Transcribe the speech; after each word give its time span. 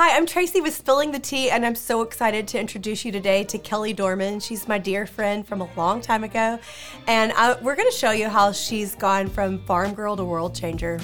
Hi, 0.00 0.16
I'm 0.16 0.26
Tracey 0.26 0.60
with 0.60 0.76
Spilling 0.76 1.10
the 1.10 1.18
Tea, 1.18 1.50
and 1.50 1.66
I'm 1.66 1.74
so 1.74 2.02
excited 2.02 2.46
to 2.46 2.60
introduce 2.60 3.04
you 3.04 3.10
today 3.10 3.42
to 3.42 3.58
Kelly 3.58 3.92
Dorman. 3.92 4.38
She's 4.38 4.68
my 4.68 4.78
dear 4.78 5.08
friend 5.08 5.44
from 5.44 5.60
a 5.60 5.68
long 5.76 6.00
time 6.00 6.22
ago, 6.22 6.60
and 7.08 7.32
I, 7.32 7.60
we're 7.60 7.74
going 7.74 7.90
to 7.90 7.96
show 7.96 8.12
you 8.12 8.28
how 8.28 8.52
she's 8.52 8.94
gone 8.94 9.26
from 9.26 9.58
farm 9.64 9.94
girl 9.94 10.16
to 10.16 10.24
world 10.24 10.54
changer. 10.54 11.00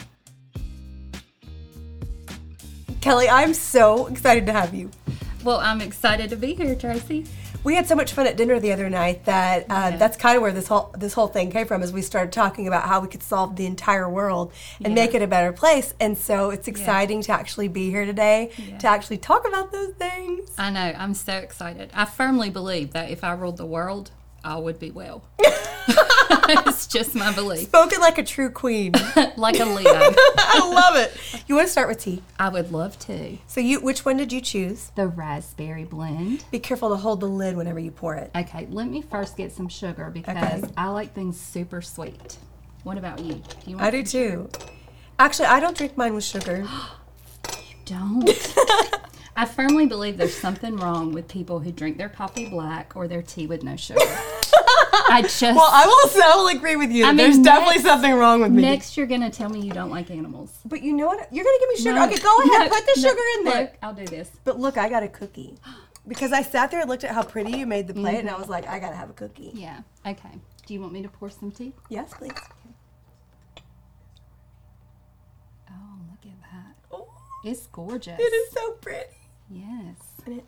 Kelly, 3.01 3.29
I'm 3.29 3.53
so 3.53 4.07
excited 4.07 4.46
to 4.46 4.53
have 4.53 4.72
you. 4.72 4.93
Well, 5.43 5.59
I'm 5.59 5.81
excited 5.81 6.31
to 6.31 6.37
be 6.37 6.55
here, 6.55 6.77
Tracey. 6.77 7.27
We 7.65 7.75
had 7.77 7.89
so 7.89 7.95
much 7.95 8.12
fun 8.12 8.27
at 8.27 8.37
dinner 8.37 8.61
the 8.61 8.73
other 8.73 8.91
night 8.91 9.25
that 9.25 9.62
uh, 9.71 9.89
Yeah. 9.93 9.97
that's 9.97 10.17
kind 10.19 10.37
of 10.37 10.43
where 10.43 10.53
this 10.53 10.69
whole 10.69 10.91
this 10.97 11.15
whole 11.15 11.29
thing 11.29 11.51
came 11.51 11.67
from. 11.67 11.83
As 11.83 11.93
we 11.93 12.03
started 12.03 12.30
talking 12.30 12.69
about 12.69 12.85
how 12.85 13.01
we 13.01 13.09
could 13.09 13.23
solve 13.23 13.57
the 13.57 13.65
entire 13.65 14.09
world 14.09 14.53
and 14.85 14.89
Yeah. 14.89 15.03
make 15.03 15.15
it 15.15 15.23
a 15.23 15.27
better 15.27 15.51
place, 15.53 15.95
and 15.98 16.16
so 16.19 16.51
it's 16.51 16.69
exciting 16.69 17.23
to 17.23 17.33
actually 17.33 17.69
be 17.69 17.91
here 17.91 18.05
today 18.05 18.51
to 18.80 18.87
actually 18.87 19.16
talk 19.19 19.48
about 19.48 19.73
those 19.73 19.95
things. 19.95 20.51
I 20.59 20.71
know, 20.71 20.95
I'm 20.97 21.15
so 21.15 21.33
excited. 21.38 21.91
I 21.95 22.05
firmly 22.05 22.51
believe 22.51 22.93
that 22.93 23.11
if 23.11 23.24
I 23.24 23.33
ruled 23.33 23.57
the 23.57 23.66
world, 23.66 24.10
I 24.45 24.57
would 24.59 24.79
be 24.79 24.91
well. 24.91 25.25
it's 25.39 26.87
just 26.87 27.15
my 27.15 27.33
belief. 27.33 27.69
Spoken 27.69 28.01
like 28.01 28.19
a 28.19 28.23
true 28.23 28.51
queen. 28.51 28.93
Like 29.37 29.59
a 29.59 29.65
Leo. 29.65 29.85
I 29.93 30.71
love 30.73 30.97
it. 30.97 31.12
You 31.48 31.57
want 31.57 31.66
to 31.66 31.73
start 31.73 31.89
with 31.89 31.98
tea? 31.98 32.23
I 32.39 32.49
would 32.49 32.71
love 32.73 32.99
to. 33.01 33.37
So 33.47 33.61
you, 33.61 33.80
which 33.80 34.05
one 34.05 34.16
did 34.16 34.33
you 34.33 34.41
choose? 34.41 34.91
The 34.95 35.09
raspberry 35.09 35.85
blend. 35.85 36.45
Be 36.52 36.59
careful 36.61 36.91
to 36.91 36.97
hold 36.97 37.21
the 37.21 37.27
lid 37.27 37.57
whenever 37.57 37.79
you 37.80 37.91
pour 37.91 38.15
it. 38.15 38.30
Okay, 38.35 38.66
let 38.71 38.87
me 38.88 39.02
first 39.02 39.37
get 39.37 39.51
some 39.52 39.69
sugar 39.69 40.11
because 40.11 40.37
Okay. 40.37 40.73
I 40.77 40.88
like 40.88 41.15
things 41.15 41.38
super 41.38 41.83
sweet. 41.83 42.38
What 42.85 42.97
about 42.97 43.21
you? 43.21 43.35
Do 43.65 43.71
you 43.71 43.79
I 43.80 43.91
do 43.91 44.02
too. 44.05 44.49
Actually, 45.19 45.47
I 45.47 45.59
don't 45.61 45.77
drink 45.77 45.97
mine 45.97 46.15
with 46.15 46.24
sugar. 46.24 46.66
You 47.87 47.97
don't. 47.97 48.30
I 49.37 49.45
firmly 49.45 49.85
believe 49.87 50.16
there's 50.16 50.35
something 50.35 50.77
wrong 50.77 51.13
with 51.13 51.29
people 51.29 51.59
who 51.61 51.71
drink 51.73 51.99
their 51.99 52.09
coffee 52.09 52.49
black 52.49 52.93
or 52.96 53.07
their 53.09 53.21
tea 53.21 53.46
with 53.46 53.63
no 53.63 53.77
sugar. 53.77 54.01
I 55.09 55.20
just 55.26 55.40
Well, 55.42 55.59
I 55.60 55.87
will. 55.87 56.23
I 56.23 56.37
will 56.37 56.48
agree 56.48 56.76
with 56.76 56.90
you. 56.90 57.04
I 57.04 57.09
mean, 57.09 57.16
There's 57.18 57.38
definitely 57.38 57.80
something 57.82 58.12
wrong 58.14 58.40
with 58.40 58.52
me. 58.52 58.62
Next, 58.62 58.96
you're 58.96 59.06
gonna 59.06 59.30
tell 59.30 59.48
me 59.48 59.60
you 59.60 59.73
don't 59.73 59.90
like 59.90 60.10
animals. 60.10 60.59
But 60.64 60.82
you 60.82 60.92
know 60.92 61.06
what? 61.06 61.32
You're 61.32 61.45
gonna 61.45 61.59
give 61.60 61.68
me 61.68 61.76
sugar. 61.76 61.95
No, 61.95 62.04
okay, 62.06 62.18
go 62.18 62.37
ahead. 62.38 62.70
no, 62.70 62.76
Put 62.76 62.87
the 62.87 63.00
no, 63.00 63.09
sugar 63.09 63.22
in 63.38 63.45
there. 63.45 63.60
Look, 63.62 63.72
I'll 63.82 63.95
do 63.95 64.06
this. 64.06 64.31
But 64.44 64.59
look, 64.60 64.76
I 64.76 64.88
got 64.88 65.03
a 65.03 65.09
cookie. 65.09 65.56
Because 66.06 66.32
I 66.32 66.42
sat 66.42 66.70
there 66.70 66.81
and 66.81 66.88
looked 66.91 67.04
at 67.04 67.12
how 67.12 67.22
pretty 67.22 67.56
you 67.56 67.66
made 67.66 67.87
the 67.88 67.94
plate, 67.94 68.19
and 68.19 68.28
I 68.28 68.32
Mm-hmm. 68.32 68.41
was 68.42 68.50
like, 68.50 68.66
I 68.69 68.78
gotta 68.78 68.97
have 68.97 69.09
a 69.10 69.15
cookie. 69.15 69.53
Yeah. 69.54 69.81
Okay. 70.06 70.28
Do 70.66 70.75
you 70.75 70.81
want 70.81 70.92
me 70.92 71.03
to 71.03 71.09
pour 71.09 71.31
some 71.31 71.50
tea? 71.50 71.72
Yes, 71.88 72.12
please. 72.12 72.32
Oh, 75.70 75.98
look 76.10 76.25
at 76.25 76.41
that. 76.53 76.76
Oh, 76.92 77.09
It's 77.44 77.66
gorgeous. 77.69 78.19
it 78.19 78.22
is 78.22 78.53
so 78.53 78.72
pretty. 78.72 79.10
Yes. 79.50 79.97
And 80.26 80.38
it, 80.38 80.44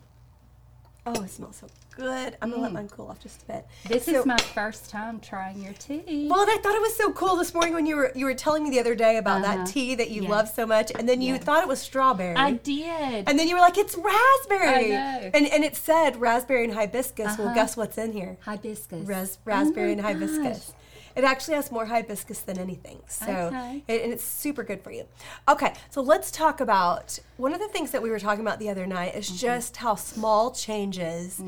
oh, 1.15 1.23
it 1.23 1.29
smells 1.29 1.55
so 1.57 1.67
good. 1.95 2.37
I'm 2.41 2.51
gonna 2.51 2.61
let 2.61 2.71
mine 2.73 2.89
cool 2.89 3.07
off 3.07 3.19
just 3.19 3.41
a 3.43 3.45
bit. 3.45 3.65
Mm. 3.85 3.89
This 3.89 4.05
So- 4.05 4.19
is 4.19 4.25
my 4.25 4.37
first 4.37 4.89
time 4.89 5.19
trying 5.19 5.63
your 5.63 5.73
tea. 5.73 6.27
Well, 6.29 6.41
and 6.41 6.51
I 6.51 6.57
thought 6.57 6.75
it 6.75 6.81
was 6.81 6.95
so 6.95 7.11
cool 7.13 7.35
this 7.35 7.53
morning 7.53 7.73
when 7.73 7.85
you 7.85 7.95
were 7.95 8.11
you 8.15 8.25
were 8.25 8.33
telling 8.35 8.63
me 8.63 8.69
the 8.69 8.79
other 8.79 8.93
day 8.95 9.17
about 9.17 9.43
Uh-huh. 9.43 9.57
that 9.57 9.67
tea 9.67 9.95
that 9.95 10.09
you 10.11 10.23
Yeah. 10.23 10.29
love 10.29 10.49
so 10.49 10.65
much, 10.67 10.91
and 10.93 11.07
then 11.09 11.21
you 11.21 11.33
Yeah. 11.33 11.39
thought 11.39 11.63
it 11.63 11.67
was 11.67 11.79
strawberry. 11.79 12.35
I 12.35 12.51
did. 12.51 13.27
and 13.27 13.39
then 13.39 13.47
you 13.47 13.55
were 13.55 13.61
like, 13.61 13.77
"It's 13.77 13.95
raspberry," 13.95 14.95
I 14.95 15.19
know. 15.21 15.31
and 15.33 15.47
and 15.47 15.63
it 15.63 15.75
said 15.75 16.19
raspberry 16.21 16.63
and 16.65 16.73
hibiscus. 16.73 17.37
Well, 17.37 17.47
Uh-huh. 17.47 17.55
guess 17.55 17.75
what's 17.77 17.97
in 17.97 18.11
here? 18.13 18.37
Hibiscus. 18.41 19.07
Oh 19.09 19.37
raspberry 19.45 19.87
my 19.87 19.91
and 19.93 20.01
hibiscus. 20.01 20.65
gosh. 20.67 20.75
It 21.17 21.23
actually 21.23 21.55
has 21.55 21.71
more 21.71 21.87
hibiscus 21.87 22.41
than 22.41 22.59
anything. 22.59 23.01
So, 23.09 23.25
Okay. 23.47 23.83
it- 23.87 24.03
and 24.03 24.13
it's 24.13 24.23
super 24.23 24.63
good 24.63 24.81
for 24.83 24.91
you. 24.91 25.05
Okay, 25.49 25.73
so 25.89 25.99
let's 26.01 26.29
talk 26.29 26.61
about 26.61 27.17
one 27.37 27.53
of 27.53 27.59
the 27.59 27.67
things 27.69 27.89
that 27.91 28.01
we 28.03 28.11
were 28.11 28.19
talking 28.19 28.41
about 28.41 28.59
the 28.59 28.69
other 28.69 28.85
night 28.85 29.15
is 29.15 29.25
Mm-hmm. 29.27 29.37
just 29.37 29.77
how 29.77 29.95
small 29.95 30.51
changes 30.51 31.41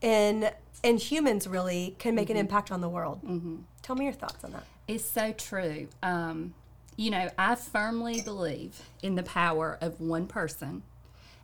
in 0.00 0.50
in 0.82 0.96
humans 0.98 1.46
really 1.46 1.94
can 2.00 2.08
Mm-hmm. 2.10 2.16
make 2.16 2.30
an 2.30 2.36
impact 2.36 2.72
on 2.72 2.80
the 2.80 2.88
world. 2.88 3.20
Tell 3.82 3.94
me 3.94 4.04
your 4.06 4.12
thoughts 4.14 4.42
on 4.42 4.50
that. 4.52 4.64
It's 4.88 5.08
so 5.08 5.32
true. 5.32 5.86
Um, 6.02 6.54
you 6.96 7.10
know, 7.12 7.30
I 7.38 7.54
firmly 7.54 8.20
believe 8.20 8.82
in 9.00 9.14
the 9.14 9.22
power 9.22 9.78
of 9.80 10.00
one 10.00 10.26
person 10.26 10.82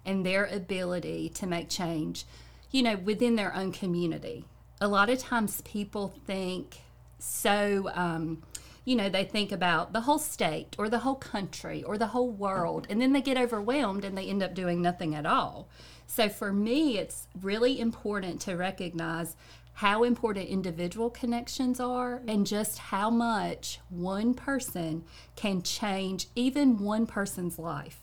and 0.05 0.27
their 0.27 0.45
ability 0.47 1.29
to 1.37 1.47
make 1.47 1.69
change, 1.69 2.25
you 2.73 2.83
know, 2.83 2.97
within 2.97 3.37
their 3.37 3.55
own 3.55 3.71
community. 3.71 4.45
A 4.81 4.89
lot 4.89 5.09
of 5.09 5.21
times 5.21 5.61
people 5.63 6.13
think 6.27 6.79
so, 7.19 7.91
um, 7.95 8.43
you 8.85 8.97
know, 8.97 9.09
they 9.09 9.25
think 9.25 9.53
about 9.53 9.93
the 9.93 10.01
whole 10.03 10.19
state 10.19 10.75
or 10.79 10.89
the 10.89 11.01
whole 11.01 11.15
country 11.17 11.83
or 11.83 11.99
the 11.99 12.09
whole 12.09 12.31
world, 12.31 12.87
and 12.89 13.01
then 13.01 13.13
they 13.13 13.21
get 13.21 13.37
overwhelmed 13.37 14.05
and 14.05 14.17
they 14.17 14.27
end 14.27 14.43
up 14.43 14.55
doing 14.55 14.81
nothing 14.81 15.15
at 15.15 15.27
all. 15.27 15.69
So 16.07 16.29
for 16.29 16.53
me, 16.53 16.97
it's 16.99 17.29
really 17.41 17.79
important 17.81 18.41
to 18.43 18.57
recognize 18.57 19.37
how 19.75 20.03
important 20.03 20.49
individual 20.49 21.11
connections 21.11 21.79
are 21.79 22.23
and 22.27 22.47
just 22.47 22.79
how 22.79 23.11
much 23.11 23.79
one 23.91 24.35
person 24.35 25.05
can 25.37 25.63
change 25.63 26.27
even 26.35 26.79
one 26.79 27.07
person's 27.07 27.59
life. 27.59 28.01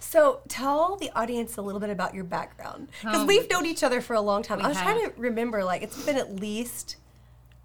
So, 0.00 0.40
tell 0.48 0.96
the 0.96 1.10
audience 1.16 1.56
a 1.56 1.62
little 1.62 1.80
bit 1.80 1.90
about 1.90 2.14
your 2.14 2.24
background 2.24 2.88
because 3.00 3.22
Oh, 3.22 3.26
we've 3.26 3.48
known 3.48 3.66
each 3.66 3.82
other 3.82 4.00
for 4.00 4.14
a 4.14 4.20
long 4.20 4.42
time. 4.42 4.60
I 4.60 4.68
was 4.68 4.76
trying 4.76 5.00
to 5.06 5.12
remember, 5.16 5.62
like, 5.64 5.82
it's 5.82 6.04
been 6.04 6.16
at 6.16 6.36
least. 6.36 6.96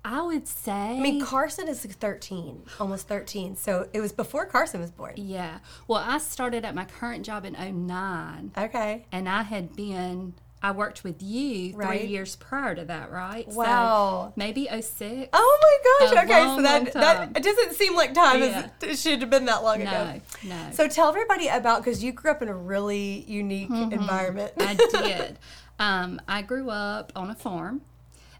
I 0.09 0.22
would 0.22 0.47
say 0.47 0.72
I 0.72 1.00
mean, 1.01 1.19
Carson 1.22 1.68
is 1.68 1.84
13, 1.84 2.63
almost 2.79 3.09
13. 3.09 3.57
So 3.57 3.90
it 3.91 4.00
was 4.00 4.13
before 4.13 4.45
Carson 4.45 4.79
was 4.79 4.90
born. 4.91 5.13
Yeah. 5.18 5.59
Well, 5.85 6.01
I 6.06 6.18
started 6.19 6.63
at 6.63 6.73
my 6.73 6.85
current 6.85 7.25
job 7.25 7.44
in 7.44 7.53
09 7.53 8.51
Okay. 8.57 9.06
and 9.12 9.28
I 9.28 9.44
had 9.44 9.75
been 9.75 10.34
I 10.63 10.72
worked 10.72 11.03
with 11.03 11.22
you 11.22 11.75
Right. 11.75 12.00
three 12.00 12.07
years 12.09 12.35
prior 12.38 12.73
to 12.73 12.85
that, 12.85 13.12
right? 13.12 13.47
Wow. 13.50 14.29
So 14.29 14.34
maybe 14.38 14.67
06. 14.67 15.29
Oh 15.34 15.59
my 15.62 16.07
gosh. 16.16 16.23
Okay. 16.23 16.46
long, 16.46 16.56
so 16.56 16.62
that, 16.63 16.94
that 16.94 17.38
it 17.38 17.44
doesn't 17.44 17.73
seem 17.75 17.94
like 17.96 18.13
time. 18.13 18.40
Yeah. 18.40 18.69
It 18.81 18.97
should 18.97 19.19
have 19.22 19.29
been 19.29 19.46
that 19.46 19.62
long 19.63 19.81
ago. 19.81 20.19
No, 20.44 20.56
no. 20.56 20.72
So 20.72 20.88
tell 20.88 21.09
everybody 21.09 21.47
about 21.50 21.84
because 21.84 22.01
you 22.01 22.13
grew 22.13 22.31
up 22.31 22.41
in 22.41 22.47
a 22.47 22.56
really 22.56 23.25
unique 23.28 23.69
environment. 23.69 24.53
I 24.59 24.73
did. 24.91 25.38
Um, 25.79 26.22
I 26.28 26.41
grew 26.44 26.69
up 26.72 27.12
on 27.16 27.29
a 27.29 27.35
farm, 27.35 27.81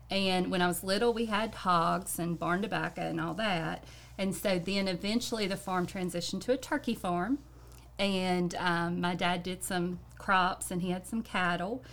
and 0.10 0.50
when 0.50 0.62
I 0.62 0.68
was 0.68 0.84
little, 0.84 1.14
we 1.14 1.26
had 1.26 1.54
hogs 1.54 2.18
and 2.20 2.40
barn 2.40 2.62
tobacco 2.62 3.02
and 3.02 3.20
all 3.20 3.34
that. 3.36 3.84
And 4.18 4.34
so 4.34 4.58
then 4.58 4.88
eventually 4.88 5.48
the 5.48 5.58
farm 5.58 5.86
transitioned 5.86 6.42
to 6.42 6.54
a 6.54 6.58
turkey 6.58 6.96
farm, 6.96 7.40
and 8.00 8.56
um, 8.56 9.02
my 9.02 9.16
dad 9.16 9.44
did 9.44 9.64
some 9.64 10.00
crops 10.18 10.72
and 10.72 10.82
he 10.82 10.92
had 10.92 11.06
some 11.08 11.22
cattle. 11.22 11.84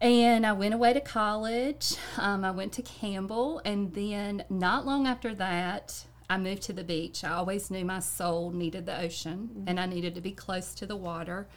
And 0.00 0.46
I 0.46 0.52
went 0.52 0.74
away 0.74 0.92
to 0.92 1.00
college. 1.00 1.96
Um, 2.16 2.44
I 2.44 2.52
went 2.52 2.72
to 2.74 2.82
Campbell, 2.82 3.60
and 3.64 3.94
then 3.94 4.44
not 4.48 4.86
long 4.86 5.08
after 5.08 5.34
that, 5.34 6.04
I 6.30 6.38
moved 6.38 6.62
to 6.62 6.72
the 6.72 6.84
beach. 6.84 7.24
I 7.24 7.30
always 7.30 7.70
knew 7.70 7.84
my 7.84 7.98
soul 7.98 8.52
needed 8.52 8.86
the 8.86 9.00
ocean, 9.00 9.64
and 9.66 9.80
I 9.80 9.86
needed 9.86 10.14
to 10.14 10.20
be 10.20 10.30
close 10.30 10.72
to 10.74 10.86
the 10.86 10.94
water. 10.96 11.48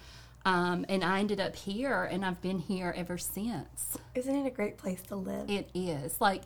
Um, 0.44 0.85
and 0.90 1.03
I 1.03 1.19
ended 1.19 1.40
up 1.40 1.56
here, 1.56 2.03
and 2.03 2.25
I've 2.25 2.41
been 2.41 2.59
here 2.59 2.94
ever 2.97 3.18
since. 3.18 3.97
Isn't 4.16 4.35
it 4.35 4.47
a 4.47 4.52
great 4.52 4.78
place 4.78 5.02
to 5.03 5.16
live? 5.16 5.50
It 5.50 5.69
is 5.74 6.19
like 6.19 6.44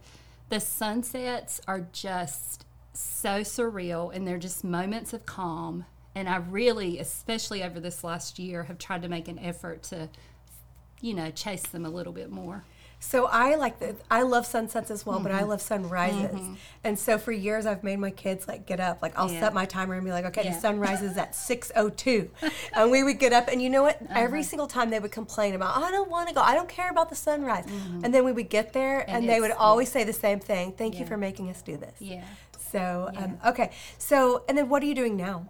the 0.50 0.60
sunsets 0.60 1.62
are 1.68 1.88
just 1.92 2.66
so 2.94 3.42
surreal, 3.42 4.14
and 4.14 4.28
they're 4.28 4.38
just 4.38 4.64
moments 4.64 5.14
of 5.14 5.26
calm. 5.26 5.86
And 6.14 6.30
I 6.30 6.38
really, 6.38 7.00
especially 7.00 7.64
over 7.64 7.80
this 7.80 8.04
last 8.04 8.40
year, 8.40 8.64
have 8.64 8.78
tried 8.78 9.02
to 9.02 9.10
make 9.10 9.28
an 9.28 9.40
effort 9.40 9.84
to, 9.84 10.10
you 11.02 11.14
know, 11.14 11.30
chase 11.32 11.64
them 11.64 11.86
a 11.86 11.90
little 11.90 12.14
bit 12.14 12.32
more. 12.32 12.64
So 13.06 13.26
I 13.28 13.54
like 13.56 13.80
the 13.80 13.96
I 14.10 14.24
love 14.24 14.46
sunsets 14.48 14.90
as 14.90 15.06
well, 15.06 15.20
but 15.20 15.32
Mm-hmm. 15.32 15.42
I 15.42 15.44
love 15.44 15.62
sunrises. 15.62 16.40
And 16.84 16.98
so 16.98 17.18
for 17.20 17.32
years 17.32 17.66
I've 17.68 17.84
made 17.84 17.98
my 18.00 18.10
kids 18.10 18.48
like 18.48 18.66
get 18.66 18.80
up. 18.80 19.02
Like 19.02 19.14
I'll 19.18 19.32
Yeah. 19.32 19.42
set 19.42 19.54
my 19.54 19.66
timer 19.66 19.94
and 19.94 20.04
be 20.04 20.12
like, 20.12 20.26
okay, 20.26 20.44
the 20.50 20.60
sun 20.60 20.80
rises 20.80 21.16
at 21.18 21.36
six 21.50 21.72
oh 21.76 21.90
two. 21.90 22.32
And 22.76 22.90
we 22.90 23.04
would 23.04 23.20
get 23.20 23.32
up 23.32 23.48
and 23.48 23.62
you 23.62 23.70
know 23.70 23.84
what? 23.84 24.02
Uh-huh. 24.02 24.14
Every 24.16 24.42
single 24.44 24.68
time 24.68 24.90
they 24.90 25.00
would 25.00 25.12
complain 25.12 25.54
about, 25.54 25.78
I 25.78 25.92
don't 25.92 26.10
want 26.10 26.30
to 26.30 26.34
go, 26.36 26.42
I 26.42 26.56
don't 26.56 26.68
care 26.70 26.90
about 26.90 27.10
the 27.10 27.16
sunrise. 27.16 27.66
And 28.04 28.14
then 28.14 28.26
we 28.26 28.32
would 28.32 28.50
get 28.50 28.74
there 28.74 29.00
and, 29.02 29.08
Mm-hmm. 29.10 29.16
And 29.18 29.30
they 29.30 29.40
would 29.40 29.52
always 29.52 29.90
say 29.92 30.04
the 30.04 30.14
same 30.28 30.40
thing. 30.40 30.72
Thank 30.74 31.00
you 31.00 31.06
for 31.06 31.16
making 31.18 31.50
us 31.50 31.62
do 31.62 31.78
this. 31.78 31.96
Yeah. 32.00 32.24
So 32.72 33.10
um, 33.16 33.38
okay. 33.46 33.72
So 34.00 34.44
and 34.50 34.58
then 34.58 34.68
what 34.68 34.82
are 34.84 34.88
you 34.88 34.96
doing 34.96 35.16
now? 35.16 35.48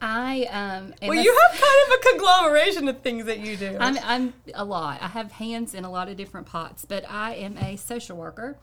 I 0.00 0.44
um. 0.50 0.94
am 1.02 1.08
Well, 1.08 1.22
you 1.22 1.38
have 1.48 1.60
kind 1.60 1.86
of 1.86 1.98
a 1.98 2.10
conglomeration 2.10 2.88
of 2.88 3.00
things 3.00 3.26
that 3.26 3.40
you 3.40 3.56
do. 3.56 3.76
I'm, 3.78 3.98
I'm 4.02 4.34
a 4.54 4.64
lot. 4.64 5.02
I 5.02 5.08
have 5.08 5.32
hands 5.32 5.74
in 5.74 5.84
a 5.84 5.90
lot 5.90 6.08
of 6.08 6.16
different 6.16 6.46
pots, 6.46 6.84
but 6.84 7.04
I 7.08 7.34
am 7.34 7.58
a 7.58 7.76
social 7.76 8.16
worker 8.16 8.56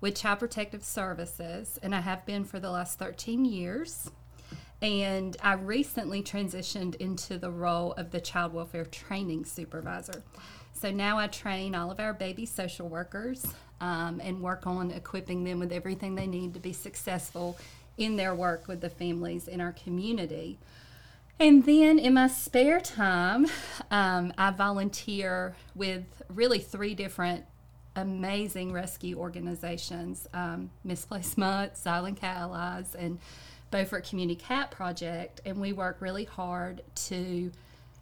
with 0.00 0.16
Child 0.16 0.40
Protective 0.40 0.82
Services, 0.82 1.78
and 1.82 1.94
I 1.94 2.00
have 2.00 2.24
been 2.26 2.44
for 2.44 2.58
the 2.58 2.70
last 2.70 2.98
13 2.98 3.44
years. 3.44 4.10
And 4.82 5.36
I 5.42 5.54
recently 5.54 6.22
transitioned 6.22 6.94
into 6.96 7.36
the 7.36 7.50
role 7.50 7.92
of 7.92 8.10
the 8.10 8.20
Child 8.20 8.54
Welfare 8.54 8.86
Training 8.86 9.44
Supervisor. 9.44 10.22
So 10.72 10.90
now 10.90 11.18
I 11.18 11.26
train 11.26 11.74
all 11.74 11.90
of 11.90 12.00
our 12.00 12.14
baby 12.14 12.46
social 12.46 12.88
workers 12.88 13.44
um, 13.82 14.20
and 14.24 14.40
work 14.40 14.66
on 14.66 14.90
equipping 14.90 15.44
them 15.44 15.58
with 15.58 15.72
everything 15.72 16.14
they 16.14 16.26
need 16.26 16.54
to 16.54 16.60
be 16.60 16.72
successful 16.72 17.58
in 18.00 18.16
their 18.16 18.34
work 18.34 18.66
with 18.66 18.80
the 18.80 18.88
families 18.88 19.46
in 19.46 19.60
our 19.60 19.72
community. 19.72 20.58
And 21.38 21.64
then 21.64 21.98
in 21.98 22.14
my 22.14 22.28
spare 22.28 22.80
time, 22.80 23.46
um, 23.90 24.32
I 24.36 24.50
volunteer 24.50 25.54
with 25.74 26.04
really 26.28 26.58
three 26.58 26.94
different 26.94 27.44
amazing 27.96 28.72
rescue 28.72 29.18
organizations 29.18 30.26
um, 30.32 30.70
Misplaced 30.84 31.36
Mutt, 31.36 31.76
Silent 31.76 32.20
Cat 32.20 32.36
Allies, 32.36 32.94
and 32.94 33.18
Beaufort 33.70 34.08
Community 34.08 34.40
Cat 34.40 34.70
Project. 34.70 35.40
And 35.44 35.60
we 35.60 35.72
work 35.72 35.98
really 36.00 36.24
hard 36.24 36.82
to 37.06 37.52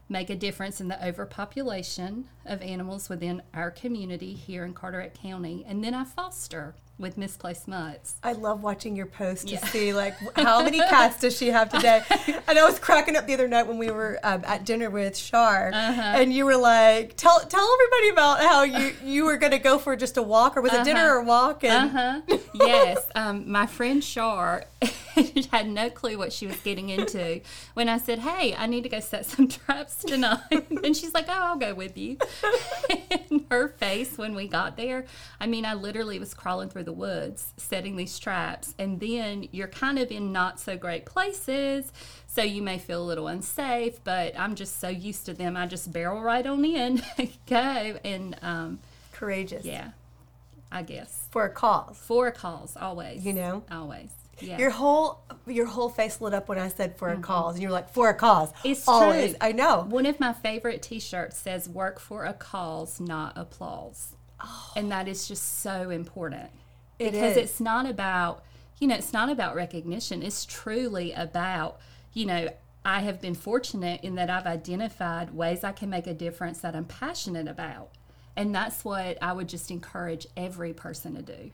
make 0.08 0.30
a 0.30 0.36
difference 0.36 0.80
in 0.80 0.88
the 0.88 1.06
overpopulation 1.06 2.28
of 2.46 2.62
animals 2.62 3.08
within 3.08 3.42
our 3.52 3.70
community 3.70 4.34
here 4.34 4.64
in 4.64 4.74
Carteret 4.74 5.14
County. 5.14 5.64
And 5.66 5.84
then 5.84 5.94
I 5.94 6.04
foster 6.04 6.74
with 6.98 7.16
misplaced 7.16 7.68
mutts. 7.68 8.16
I 8.22 8.32
love 8.32 8.62
watching 8.62 8.96
your 8.96 9.06
post 9.06 9.48
to 9.48 9.54
yeah. 9.54 9.66
see 9.66 9.92
like 9.92 10.14
how 10.36 10.62
many 10.62 10.78
cats 10.90 11.20
does 11.20 11.36
she 11.36 11.48
have 11.48 11.70
today. 11.70 12.02
and 12.48 12.58
I 12.58 12.64
was 12.64 12.78
cracking 12.78 13.16
up 13.16 13.26
the 13.26 13.34
other 13.34 13.48
night 13.48 13.66
when 13.66 13.78
we 13.78 13.90
were 13.90 14.18
um, 14.22 14.42
at 14.44 14.64
dinner 14.64 14.90
with 14.90 15.16
Shar, 15.16 15.70
uh-huh. 15.72 16.00
and 16.02 16.32
you 16.32 16.44
were 16.44 16.56
like, 16.56 17.16
"Tell 17.16 17.38
tell 17.40 17.68
everybody 17.74 18.08
about 18.10 18.40
how 18.40 18.62
you 18.62 18.94
you 19.04 19.24
were 19.24 19.36
going 19.36 19.52
to 19.52 19.58
go 19.58 19.78
for 19.78 19.96
just 19.96 20.16
a 20.16 20.22
walk, 20.22 20.56
or 20.56 20.60
was 20.60 20.72
uh-huh. 20.72 20.82
it 20.82 20.84
dinner 20.84 21.14
or 21.14 21.22
walk?" 21.22 21.64
And 21.64 21.96
uh-huh. 21.96 22.38
yes, 22.54 23.06
um, 23.14 23.50
my 23.50 23.66
friend 23.66 24.02
Shar 24.02 24.64
had 25.50 25.68
no 25.68 25.90
clue 25.90 26.18
what 26.18 26.32
she 26.32 26.46
was 26.46 26.56
getting 26.58 26.90
into 26.90 27.40
when 27.74 27.88
I 27.88 27.98
said, 27.98 28.20
"Hey, 28.20 28.54
I 28.54 28.66
need 28.66 28.82
to 28.82 28.88
go 28.88 29.00
set 29.00 29.26
some 29.26 29.48
traps 29.48 30.04
tonight," 30.04 30.40
and 30.84 30.96
she's 30.96 31.14
like, 31.14 31.26
"Oh, 31.28 31.32
I'll 31.32 31.56
go 31.56 31.74
with 31.74 31.96
you." 31.96 32.18
and 33.10 33.44
her 33.50 33.68
face 33.68 34.16
when 34.18 34.34
we 34.34 34.48
got 34.48 34.76
there, 34.76 35.06
I 35.40 35.46
mean, 35.46 35.64
I 35.64 35.74
literally 35.74 36.18
was 36.18 36.34
crawling 36.34 36.68
through 36.68 36.84
the 36.84 36.92
woods 36.92 37.52
setting 37.56 37.96
these 37.96 38.18
traps 38.18 38.74
and 38.78 39.00
then 39.00 39.48
you're 39.52 39.68
kind 39.68 39.98
of 39.98 40.10
in 40.10 40.32
not 40.32 40.60
so 40.60 40.76
great 40.76 41.04
places 41.04 41.92
so 42.26 42.42
you 42.42 42.62
may 42.62 42.78
feel 42.78 43.02
a 43.02 43.04
little 43.04 43.28
unsafe 43.28 44.02
but 44.04 44.38
i'm 44.38 44.54
just 44.54 44.80
so 44.80 44.88
used 44.88 45.26
to 45.26 45.34
them 45.34 45.56
i 45.56 45.66
just 45.66 45.92
barrel 45.92 46.20
right 46.20 46.46
on 46.46 46.64
in 46.64 47.02
go 47.46 47.98
and 48.04 48.36
um, 48.42 48.78
courageous. 49.12 49.64
yeah 49.64 49.90
i 50.70 50.82
guess. 50.82 51.26
For 51.30 51.44
a 51.44 51.50
cause 51.50 51.96
for 51.98 52.26
a 52.26 52.32
cause 52.32 52.76
always. 52.76 53.24
You 53.24 53.32
know? 53.32 53.62
Always 53.70 54.10
yeah. 54.40 54.58
Your 54.58 54.70
whole 54.70 55.20
your 55.46 55.66
whole 55.66 55.88
face 55.88 56.20
lit 56.20 56.34
up 56.34 56.48
when 56.48 56.58
I 56.58 56.68
said 56.68 56.96
for 56.96 57.08
mm-hmm. 57.08 57.20
a 57.20 57.22
cause, 57.22 57.54
and 57.54 57.62
you're 57.62 57.72
like 57.72 57.88
for 57.88 58.08
a 58.08 58.14
cause. 58.14 58.52
It's 58.64 58.86
always. 58.86 59.30
True. 59.30 59.38
I 59.40 59.52
know. 59.52 59.86
One 59.88 60.06
of 60.06 60.20
my 60.20 60.32
favorite 60.32 60.82
T-shirts 60.82 61.38
says 61.38 61.68
"Work 61.68 61.98
for 62.00 62.24
a 62.24 62.32
cause, 62.32 63.00
not 63.00 63.36
applause," 63.36 64.14
oh. 64.40 64.72
and 64.76 64.90
that 64.92 65.08
is 65.08 65.26
just 65.26 65.60
so 65.60 65.90
important 65.90 66.50
because 66.98 67.36
it's 67.36 67.60
not 67.60 67.88
about 67.88 68.44
you 68.80 68.88
know 68.88 68.94
it's 68.94 69.12
not 69.12 69.28
about 69.28 69.54
recognition 69.54 70.22
it's 70.22 70.44
truly 70.44 71.12
about 71.12 71.78
you 72.12 72.26
know 72.26 72.48
i 72.84 73.00
have 73.00 73.20
been 73.20 73.34
fortunate 73.34 74.00
in 74.02 74.16
that 74.16 74.28
i've 74.30 74.46
identified 74.46 75.32
ways 75.34 75.64
i 75.64 75.72
can 75.72 75.88
make 75.88 76.06
a 76.06 76.14
difference 76.14 76.60
that 76.60 76.74
i'm 76.74 76.84
passionate 76.84 77.48
about 77.48 77.90
and 78.36 78.54
that's 78.54 78.84
what 78.84 79.16
i 79.22 79.32
would 79.32 79.48
just 79.48 79.70
encourage 79.70 80.26
every 80.36 80.72
person 80.72 81.14
to 81.14 81.22
do 81.22 81.50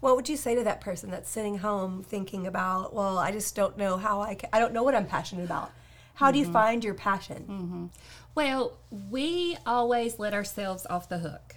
what 0.00 0.14
would 0.16 0.28
you 0.28 0.36
say 0.36 0.54
to 0.54 0.64
that 0.64 0.80
person 0.80 1.10
that's 1.10 1.28
sitting 1.28 1.58
home 1.58 2.02
thinking 2.02 2.46
about 2.46 2.94
well 2.94 3.18
i 3.18 3.30
just 3.30 3.54
don't 3.54 3.76
know 3.76 3.96
how 3.96 4.20
i 4.20 4.34
can, 4.34 4.48
i 4.52 4.58
don't 4.58 4.72
know 4.72 4.82
what 4.82 4.94
i'm 4.94 5.06
passionate 5.06 5.44
about 5.44 5.70
how 6.14 6.30
do 6.30 6.38
you 6.38 6.44
mm-hmm. 6.44 6.52
find 6.52 6.84
your 6.84 6.94
passion 6.94 7.44
mm-hmm. 7.48 7.86
well 8.34 8.78
we 9.10 9.56
always 9.66 10.18
let 10.18 10.34
ourselves 10.34 10.86
off 10.90 11.08
the 11.08 11.18
hook 11.18 11.56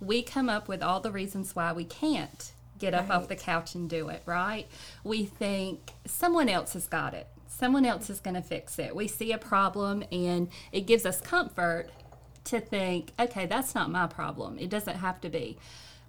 we 0.00 0.22
come 0.22 0.48
up 0.48 0.68
with 0.68 0.82
all 0.82 1.00
the 1.00 1.12
reasons 1.12 1.56
why 1.56 1.72
we 1.72 1.84
can't 1.84 2.52
get 2.78 2.94
up 2.94 3.08
right. 3.08 3.16
off 3.16 3.28
the 3.28 3.36
couch 3.36 3.74
and 3.74 3.88
do 3.88 4.08
it, 4.08 4.22
right? 4.26 4.66
We 5.02 5.24
think 5.24 5.92
someone 6.06 6.48
else 6.48 6.74
has 6.74 6.86
got 6.86 7.14
it. 7.14 7.26
Someone 7.48 7.86
else 7.86 8.10
is 8.10 8.20
going 8.20 8.34
to 8.34 8.42
fix 8.42 8.78
it. 8.78 8.94
We 8.94 9.08
see 9.08 9.32
a 9.32 9.38
problem 9.38 10.04
and 10.10 10.48
it 10.72 10.82
gives 10.82 11.06
us 11.06 11.20
comfort 11.20 11.88
to 12.44 12.60
think, 12.60 13.12
okay, 13.18 13.46
that's 13.46 13.74
not 13.74 13.90
my 13.90 14.06
problem. 14.06 14.58
It 14.58 14.68
doesn't 14.68 14.96
have 14.96 15.20
to 15.22 15.28
be. 15.28 15.56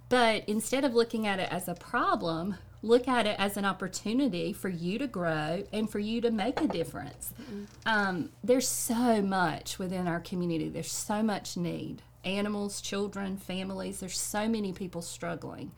But 0.08 0.44
instead 0.48 0.84
of 0.84 0.94
looking 0.94 1.26
at 1.26 1.40
it 1.40 1.48
as 1.50 1.68
a 1.68 1.74
problem, 1.74 2.56
look 2.82 3.08
at 3.08 3.26
it 3.26 3.36
as 3.38 3.56
an 3.56 3.64
opportunity 3.64 4.52
for 4.52 4.68
you 4.68 4.98
to 4.98 5.06
grow 5.06 5.64
and 5.72 5.90
for 5.90 5.98
you 5.98 6.20
to 6.20 6.30
make 6.30 6.60
a 6.60 6.68
difference. 6.68 7.32
Mm-hmm. 7.40 7.64
Um, 7.86 8.30
there's 8.44 8.68
so 8.68 9.20
much 9.20 9.78
within 9.78 10.06
our 10.06 10.20
community, 10.20 10.68
there's 10.68 10.92
so 10.92 11.22
much 11.22 11.56
need. 11.56 12.02
Animals, 12.24 12.80
children, 12.80 13.36
families, 13.36 14.00
there's 14.00 14.18
so 14.18 14.48
many 14.48 14.72
people 14.72 15.02
struggling. 15.02 15.72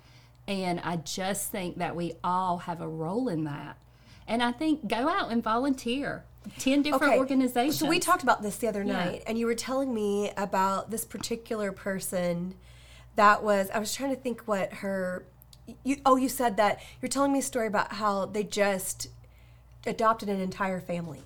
And 0.47 0.81
I 0.81 0.97
just 0.97 1.51
think 1.51 1.77
that 1.79 1.95
we 1.95 2.15
all 2.25 2.59
have 2.59 2.81
a 2.81 2.89
role 2.89 3.29
in 3.29 3.45
that. 3.45 3.79
And 4.27 4.43
I 4.43 4.53
think 4.53 4.89
go 4.89 5.09
out 5.09 5.31
and 5.31 5.43
volunteer. 5.43 6.25
10 6.59 6.83
different 6.83 7.13
okay. 7.13 7.19
organizations. 7.19 7.79
So 7.79 7.87
we 7.87 7.99
talked 7.99 8.23
about 8.23 8.43
this 8.43 8.57
the 8.57 8.69
other 8.69 8.83
night, 8.83 9.17
yeah. 9.17 9.25
and 9.27 9.39
you 9.39 9.45
were 9.45 9.55
telling 9.55 9.93
me 9.93 10.31
about 10.37 10.91
this 10.91 11.05
particular 11.05 11.73
person 11.73 12.55
that 13.19 13.43
was, 13.43 13.69
I 13.75 13.79
was 13.81 13.93
trying 13.93 14.15
to 14.15 14.21
think 14.21 14.43
what 14.47 14.73
her, 14.75 15.27
you, 15.85 15.97
oh, 16.07 16.17
you 16.17 16.29
said 16.29 16.57
that, 16.57 16.81
you're 17.03 17.09
telling 17.09 17.33
me 17.33 17.41
a 17.41 17.43
story 17.43 17.67
about 17.67 17.95
how 17.95 18.27
they 18.27 18.45
just 18.45 19.09
adopted 19.87 20.29
an 20.29 20.41
entire 20.41 20.81
family. 20.81 21.23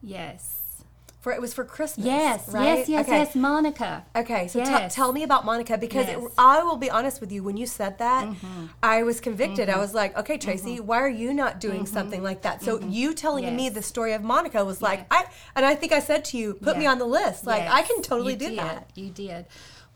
Yes. 0.00 0.84
For 1.20 1.32
it 1.32 1.40
was 1.40 1.54
for 1.54 1.64
Christmas. 1.64 2.06
Yes, 2.06 2.48
right? 2.50 2.64
yes, 2.64 2.88
yes, 2.88 3.06
okay. 3.06 3.18
yes. 3.20 3.34
Monica. 3.34 4.04
Okay, 4.14 4.46
so 4.46 4.58
yes. 4.58 4.92
t- 4.92 4.96
tell 4.96 5.12
me 5.12 5.22
about 5.22 5.44
Monica 5.44 5.78
because 5.78 6.06
yes. 6.06 6.22
it, 6.22 6.30
I 6.36 6.62
will 6.62 6.76
be 6.76 6.90
honest 6.90 7.20
with 7.20 7.32
you. 7.32 7.42
When 7.42 7.56
you 7.56 7.66
said 7.66 7.96
that, 7.98 8.28
mm-hmm. 8.28 8.66
I 8.82 9.02
was 9.04 9.20
convicted. 9.20 9.68
Mm-hmm. 9.68 9.78
I 9.78 9.80
was 9.80 9.94
like, 9.94 10.16
okay, 10.18 10.36
Tracey, 10.36 10.76
mm-hmm. 10.76 10.86
why 10.86 11.00
are 11.00 11.08
you 11.08 11.32
not 11.32 11.60
doing 11.60 11.84
mm-hmm. 11.84 11.94
something 11.94 12.22
like 12.22 12.42
that? 12.42 12.62
So 12.62 12.78
mm-hmm. 12.78 12.90
you 12.90 13.14
telling 13.14 13.44
yes. 13.44 13.56
me 13.56 13.70
the 13.70 13.82
story 13.82 14.12
of 14.12 14.22
Monica 14.22 14.62
was 14.64 14.82
like, 14.82 15.06
I 15.10 15.24
and 15.56 15.64
I 15.64 15.74
think 15.74 15.92
I 15.92 16.00
said 16.00 16.26
to 16.26 16.36
you, 16.36 16.54
put 16.54 16.76
me 16.76 16.84
on 16.86 16.98
the 16.98 17.06
list. 17.06 17.46
Like 17.46 17.66
I 17.68 17.82
can 17.82 18.02
totally 18.02 18.34
you 18.34 18.38
do 18.38 18.48
did. 18.50 18.58
that. 18.58 18.90
You 18.94 19.08
did. 19.08 19.46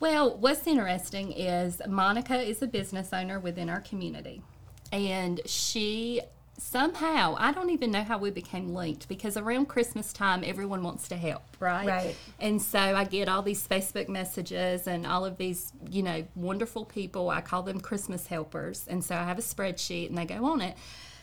Well, 0.00 0.36
what's 0.36 0.66
interesting 0.66 1.32
is 1.32 1.82
Monica 1.86 2.40
is 2.40 2.62
a 2.62 2.66
business 2.66 3.12
owner 3.12 3.40
within 3.40 3.68
our 3.68 3.80
community, 3.80 4.42
and 4.92 5.40
she 5.44 6.20
somehow 6.60 7.36
i 7.38 7.52
don't 7.52 7.70
even 7.70 7.92
know 7.92 8.02
how 8.02 8.18
we 8.18 8.30
became 8.30 8.74
linked 8.74 9.08
because 9.08 9.36
around 9.36 9.66
christmas 9.66 10.12
time 10.12 10.42
everyone 10.44 10.82
wants 10.82 11.06
to 11.06 11.16
help 11.16 11.44
right? 11.60 11.86
Right. 11.86 12.16
And 12.40 12.60
so 12.60 12.78
i 12.78 13.04
get 13.04 13.28
all 13.28 13.42
these 13.42 13.66
facebook 13.66 14.08
messages 14.08 14.86
and 14.86 15.06
all 15.06 15.24
of 15.24 15.36
these 15.36 15.72
you 15.88 16.02
know 16.02 16.24
wonderful 16.34 16.84
people. 16.84 17.30
I 17.30 17.40
call 17.40 17.62
them 17.62 17.80
christmas 17.80 18.26
helpers. 18.26 18.86
And 18.88 19.04
so 19.04 19.14
i 19.14 19.24
have 19.24 19.38
a 19.38 19.42
spreadsheet 19.42 20.08
and 20.08 20.18
they 20.18 20.24
go 20.24 20.44
on 20.46 20.60
it. 20.60 20.76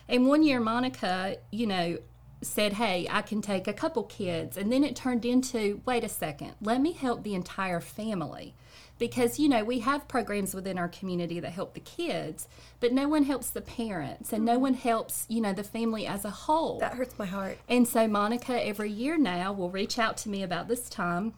And 0.07 0.27
one 0.27 0.43
year 0.43 0.59
monica 0.59 1.37
you 1.51 1.67
know 1.67 1.97
said 2.41 2.73
hey 2.73 3.07
i 3.09 3.21
can 3.21 3.41
take 3.41 3.67
a 3.67 3.73
couple 3.73 4.03
kids. 4.03 4.57
And 4.57 4.71
then 4.71 4.83
it 4.83 4.95
turned 4.95 5.25
into 5.25 5.81
wait 5.85 6.03
a 6.03 6.09
second. 6.09 6.53
Let 6.61 6.81
me 6.81 6.93
help 6.93 7.23
the 7.23 7.35
entire 7.35 7.81
family 7.81 8.53
because 8.97 9.39
you 9.39 9.49
know 9.49 9.63
we 9.63 9.79
have 9.79 10.07
programs 10.07 10.53
within 10.53 10.77
our 10.77 10.87
community 10.87 11.39
that 11.39 11.51
help 11.51 11.73
the 11.73 11.79
kids 11.79 12.47
but 12.79 12.93
no 12.93 13.07
one 13.07 13.23
helps 13.23 13.49
the 13.49 13.61
parents 13.61 14.31
and 14.31 14.45
no 14.45 14.53
mm-hmm. 14.53 14.61
one 14.61 14.73
helps 14.73 15.25
you 15.29 15.41
know 15.41 15.53
the 15.53 15.63
family 15.63 16.05
as 16.05 16.25
a 16.25 16.29
whole. 16.29 16.79
That 16.79 16.93
hurts 16.93 17.17
my 17.17 17.25
heart. 17.25 17.57
And 17.67 17.87
so 17.87 18.07
monica 18.07 18.65
every 18.65 18.91
year 18.91 19.17
now 19.17 19.53
will 19.53 19.69
reach 19.69 19.99
out 19.99 20.17
to 20.17 20.29
me 20.29 20.43
about 20.43 20.67
this 20.67 20.89
time 20.89 21.33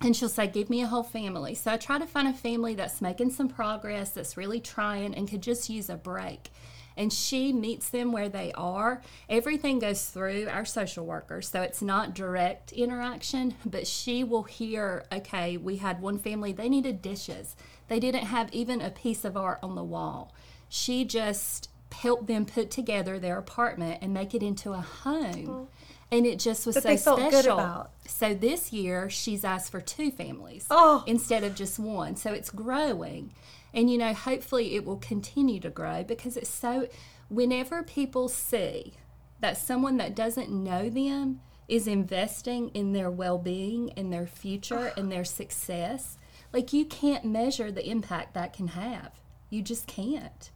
and 0.00 0.16
she'll 0.16 0.28
say 0.28 0.46
give 0.46 0.68
me 0.68 0.82
a 0.82 0.86
whole 0.86 1.04
family. 1.04 1.54
So 1.54 1.72
i 1.72 1.76
try 1.76 1.98
to 1.98 2.06
find 2.06 2.28
a 2.28 2.32
family 2.32 2.74
that's 2.74 3.00
making 3.00 3.30
some 3.30 3.48
progress 3.48 4.10
that's 4.10 4.36
really 4.36 4.60
trying 4.60 5.14
and 5.14 5.28
could 5.28 5.42
just 5.42 5.70
use 5.70 5.88
a 5.88 5.96
break 5.96 6.50
and 6.96 7.12
she 7.12 7.52
meets 7.52 7.88
them 7.88 8.12
where 8.12 8.28
they 8.28 8.52
are. 8.52 9.02
Everything 9.28 9.78
goes 9.78 10.06
through 10.06 10.48
our 10.48 10.64
social 10.64 11.06
worker, 11.06 11.42
so 11.42 11.62
it's 11.62 11.82
not 11.82 12.14
direct 12.14 12.72
interaction, 12.72 13.54
but 13.64 13.86
she 13.86 14.24
will 14.24 14.44
hear, 14.44 15.04
okay, 15.12 15.56
we 15.56 15.76
had 15.76 16.00
one 16.00 16.18
family, 16.18 16.52
they 16.52 16.68
needed 16.68 17.02
dishes. 17.02 17.56
They 17.88 18.00
didn't 18.00 18.24
have 18.24 18.52
even 18.52 18.80
a 18.80 18.90
piece 18.90 19.24
of 19.24 19.36
art 19.36 19.58
on 19.62 19.74
the 19.74 19.84
wall. 19.84 20.34
She 20.68 21.04
just 21.04 21.68
helped 21.92 22.26
them 22.26 22.46
put 22.46 22.70
together 22.70 23.18
their 23.18 23.38
apartment 23.38 23.98
and 24.02 24.14
make 24.14 24.34
it 24.34 24.42
into 24.42 24.72
a 24.72 24.80
home. 24.80 25.48
Oh. 25.48 25.68
And 26.10 26.26
it 26.26 26.38
just 26.38 26.66
was 26.66 26.76
that 26.76 27.00
so 27.00 27.16
special. 27.16 27.88
So 28.06 28.34
this 28.34 28.72
year 28.72 29.08
she's 29.08 29.44
asked 29.44 29.70
for 29.70 29.80
two 29.80 30.10
families 30.10 30.66
oh. 30.70 31.04
instead 31.06 31.42
of 31.42 31.54
just 31.54 31.78
one. 31.78 32.16
So 32.16 32.32
it's 32.32 32.50
growing. 32.50 33.32
And, 33.74 33.90
you 33.90 33.98
know, 33.98 34.12
hopefully 34.12 34.74
it 34.74 34.84
will 34.84 34.98
continue 34.98 35.60
to 35.60 35.70
grow 35.70 36.04
because 36.04 36.36
it's 36.36 36.50
so, 36.50 36.88
whenever 37.28 37.82
people 37.82 38.28
see 38.28 38.92
that 39.40 39.56
someone 39.56 39.96
that 39.96 40.14
doesn't 40.14 40.50
know 40.50 40.88
them 40.88 41.40
is 41.68 41.86
investing 41.86 42.68
in 42.70 42.92
their 42.92 43.10
well 43.10 43.38
being, 43.38 43.88
in 43.90 44.10
their 44.10 44.26
future, 44.26 44.92
in 44.96 45.08
their 45.08 45.24
success, 45.24 46.18
like 46.52 46.72
you 46.72 46.84
can't 46.84 47.24
measure 47.24 47.72
the 47.72 47.88
impact 47.88 48.34
that 48.34 48.52
can 48.52 48.68
have. 48.68 49.12
You 49.48 49.62
just 49.62 49.86
can't. 49.86 50.50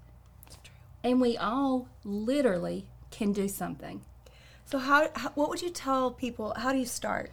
And 1.03 1.21
we 1.21 1.37
all 1.37 1.89
literally 2.05 2.87
can 3.11 3.33
do 3.33 3.49
something. 3.49 4.03
So, 4.65 4.79
how, 4.79 5.09
how, 5.15 5.31
what 5.31 5.49
would 5.49 5.63
you 5.63 5.71
tell 5.71 6.11
people? 6.11 6.53
How 6.57 6.73
do 6.73 6.79
you 6.79 6.87
start? 6.87 7.31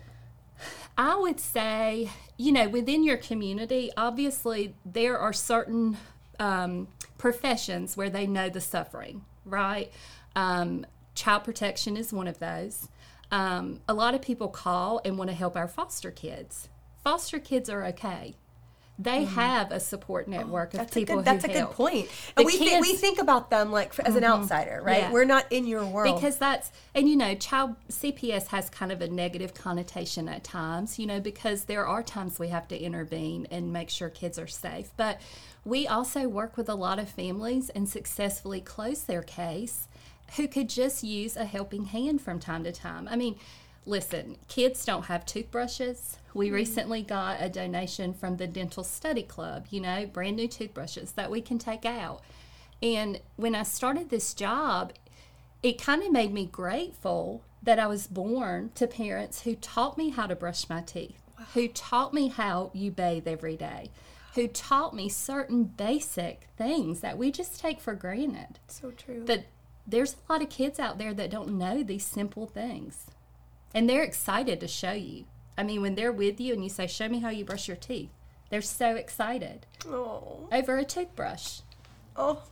I 0.97 1.15
would 1.15 1.39
say, 1.39 2.09
you 2.37 2.51
know, 2.51 2.69
within 2.69 3.03
your 3.03 3.17
community, 3.17 3.91
obviously 3.97 4.75
there 4.85 5.17
are 5.17 5.33
certain 5.33 5.97
um, 6.39 6.87
professions 7.17 7.97
where 7.97 8.09
they 8.09 8.27
know 8.27 8.49
the 8.49 8.61
suffering, 8.61 9.25
right? 9.45 9.91
Um, 10.35 10.85
child 11.15 11.43
protection 11.43 11.97
is 11.97 12.13
one 12.13 12.27
of 12.27 12.39
those. 12.39 12.89
um, 13.33 13.79
a 13.87 13.93
lot 13.95 14.13
of 14.13 14.21
people 14.21 14.47
call 14.47 15.01
and 15.03 15.17
want 15.17 15.29
to 15.31 15.35
help 15.35 15.57
our 15.57 15.67
foster 15.67 16.11
kids. 16.11 16.69
Foster 17.03 17.39
kids 17.39 17.67
are 17.67 17.83
okay. 17.87 18.35
They 18.99 19.25
have 19.25 19.71
a 19.71 19.79
support 19.79 20.27
network 20.27 20.73
of 20.75 20.81
Mm-hmm. 20.81 20.85
Oh, 20.85 20.91
a 20.91 20.93
people 20.93 21.15
good. 21.17 21.25
That's 21.25 21.45
a 21.45 21.51
help. 21.51 21.69
good 21.69 21.75
point. 21.75 22.09
The 22.35 22.41
And 22.41 22.45
we 22.45 22.57
think 22.57 22.81
we 22.81 22.93
think 22.93 23.19
about 23.19 23.49
them 23.49 23.71
like 23.71 23.97
as 23.99 24.15
an 24.15 24.23
outsider, 24.23 24.81
right? 24.83 25.03
Yeah. 25.03 25.11
We're 25.11 25.25
not 25.25 25.51
in 25.51 25.65
your 25.65 25.85
world 25.85 26.15
because 26.15 26.37
that's 26.37 26.71
and 26.95 27.09
you 27.09 27.15
know 27.15 27.35
child 27.35 27.75
cps 27.89 28.47
has 28.47 28.69
kind 28.69 28.91
of 28.91 29.01
a 29.01 29.07
negative 29.07 29.53
connotation 29.53 30.27
at 30.29 30.43
times 30.43 30.99
you 30.99 31.05
know 31.05 31.19
because 31.19 31.65
there 31.65 31.85
are 31.85 32.03
times 32.03 32.39
we 32.39 32.49
have 32.49 32.67
to 32.67 32.79
intervene 32.79 33.47
and 33.51 33.71
make 33.73 33.89
sure 33.89 34.09
kids 34.09 34.37
are 34.37 34.47
safe 34.47 34.91
but 34.97 35.19
we 35.65 35.87
also 35.87 36.27
work 36.27 36.57
with 36.57 36.69
a 36.69 36.75
lot 36.75 36.99
of 36.99 37.09
families 37.09 37.69
and 37.69 37.87
successfully 37.87 38.59
close 38.61 39.03
their 39.03 39.21
case 39.21 39.87
who 40.35 40.47
could 40.47 40.69
just 40.69 41.03
use 41.03 41.35
a 41.37 41.45
helping 41.45 41.85
hand 41.85 42.21
from 42.21 42.39
time 42.39 42.63
to 42.63 42.71
time 42.71 43.07
i 43.09 43.15
mean 43.15 43.35
listen 43.85 44.35
kids 44.47 44.85
don't 44.85 45.05
have 45.05 45.25
toothbrushes 45.25 46.17
we 46.33 46.49
mm. 46.49 46.53
recently 46.53 47.01
got 47.01 47.37
a 47.39 47.49
donation 47.49 48.13
from 48.13 48.37
the 48.37 48.47
dental 48.47 48.83
study 48.83 49.23
club 49.23 49.65
you 49.69 49.79
know 49.79 50.05
brand 50.05 50.35
new 50.35 50.47
toothbrushes 50.47 51.13
that 51.13 51.31
we 51.31 51.41
can 51.41 51.57
take 51.57 51.85
out 51.85 52.21
and 52.81 53.19
when 53.35 53.55
i 53.55 53.63
started 53.63 54.09
this 54.09 54.33
job 54.33 54.93
it 55.63 55.81
kind 55.81 56.03
of 56.03 56.11
made 56.11 56.33
me 56.33 56.45
grateful 56.45 57.41
that 57.63 57.79
I 57.79 57.87
was 57.87 58.07
born 58.07 58.71
to 58.75 58.85
parents 58.85 59.43
who 59.43 59.55
taught 59.55 59.97
me 59.97 60.09
how 60.09 60.27
to 60.27 60.35
brush 60.35 60.69
my 60.69 60.81
teeth, 60.81 61.21
who 61.53 61.69
taught 61.69 62.13
me 62.13 62.27
how 62.27 62.69
you 62.73 62.91
bathe 62.91 63.27
every 63.27 63.55
day, 63.55 63.89
who 64.35 64.47
taught 64.49 64.93
me 64.93 65.07
certain 65.07 65.63
basic 65.63 66.49
things 66.57 66.99
that 66.99 67.17
we 67.17 67.31
just 67.31 67.59
take 67.59 67.79
for 67.79 67.95
granted. 67.95 68.59
so 68.67 68.91
true. 68.91 69.23
That 69.23 69.45
there's 69.87 70.15
a 70.15 70.33
lot 70.33 70.41
of 70.41 70.49
kids 70.49 70.79
out 70.79 70.97
there 70.97 71.13
that 71.13 71.31
don't 71.31 71.57
know 71.57 71.81
these 71.81 72.05
simple 72.05 72.45
things. 72.45 73.07
And 73.73 73.89
they're 73.89 74.03
excited 74.03 74.59
to 74.59 74.67
show 74.67 74.91
you. 74.91 75.25
I 75.57 75.63
mean, 75.63 75.81
when 75.81 75.95
they're 75.95 76.11
with 76.11 76.39
you 76.39 76.53
and 76.53 76.63
you 76.63 76.69
say, 76.69 76.87
Show 76.87 77.07
me 77.09 77.19
how 77.19 77.29
you 77.29 77.45
brush 77.45 77.67
your 77.67 77.77
teeth, 77.77 78.09
they're 78.49 78.61
so 78.61 78.95
excited 78.95 79.65
oh, 79.87 80.47
over 80.51 80.77
a 80.77 80.85
toothbrush. 80.85 81.59
oh. 82.15 82.43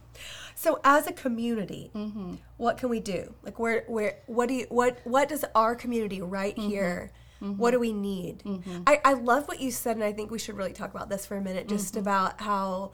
So 0.56 0.80
as 0.84 1.08
a 1.08 1.14
community, 1.14 1.90
Mm-hmm. 1.96 2.36
what 2.58 2.78
can 2.78 2.90
we 2.90 3.00
do? 3.00 3.34
Like 3.44 3.58
where 3.58 3.86
where 3.88 4.18
what 4.28 4.50
do 4.50 4.54
you 4.56 4.66
what 4.70 5.00
what 5.06 5.30
does 5.30 5.46
our 5.56 5.74
community 5.76 6.22
right 6.22 6.56
Mm-hmm. 6.56 6.70
here? 6.70 7.12
What 7.40 7.72
do 7.72 7.80
we 7.80 7.92
need? 7.92 8.44
I, 8.86 9.02
I 9.04 9.14
love 9.14 9.48
what 9.48 9.60
you 9.60 9.72
said, 9.72 9.96
and 9.96 10.04
I 10.06 10.14
think 10.14 10.30
we 10.30 10.38
should 10.38 10.56
really 10.56 10.74
talk 10.74 10.94
about 10.94 11.10
this 11.10 11.26
for 11.26 11.38
a 11.38 11.42
minute, 11.42 11.68
just 11.68 11.94
Mm-hmm. 11.96 12.02
about 12.02 12.40
how 12.42 12.92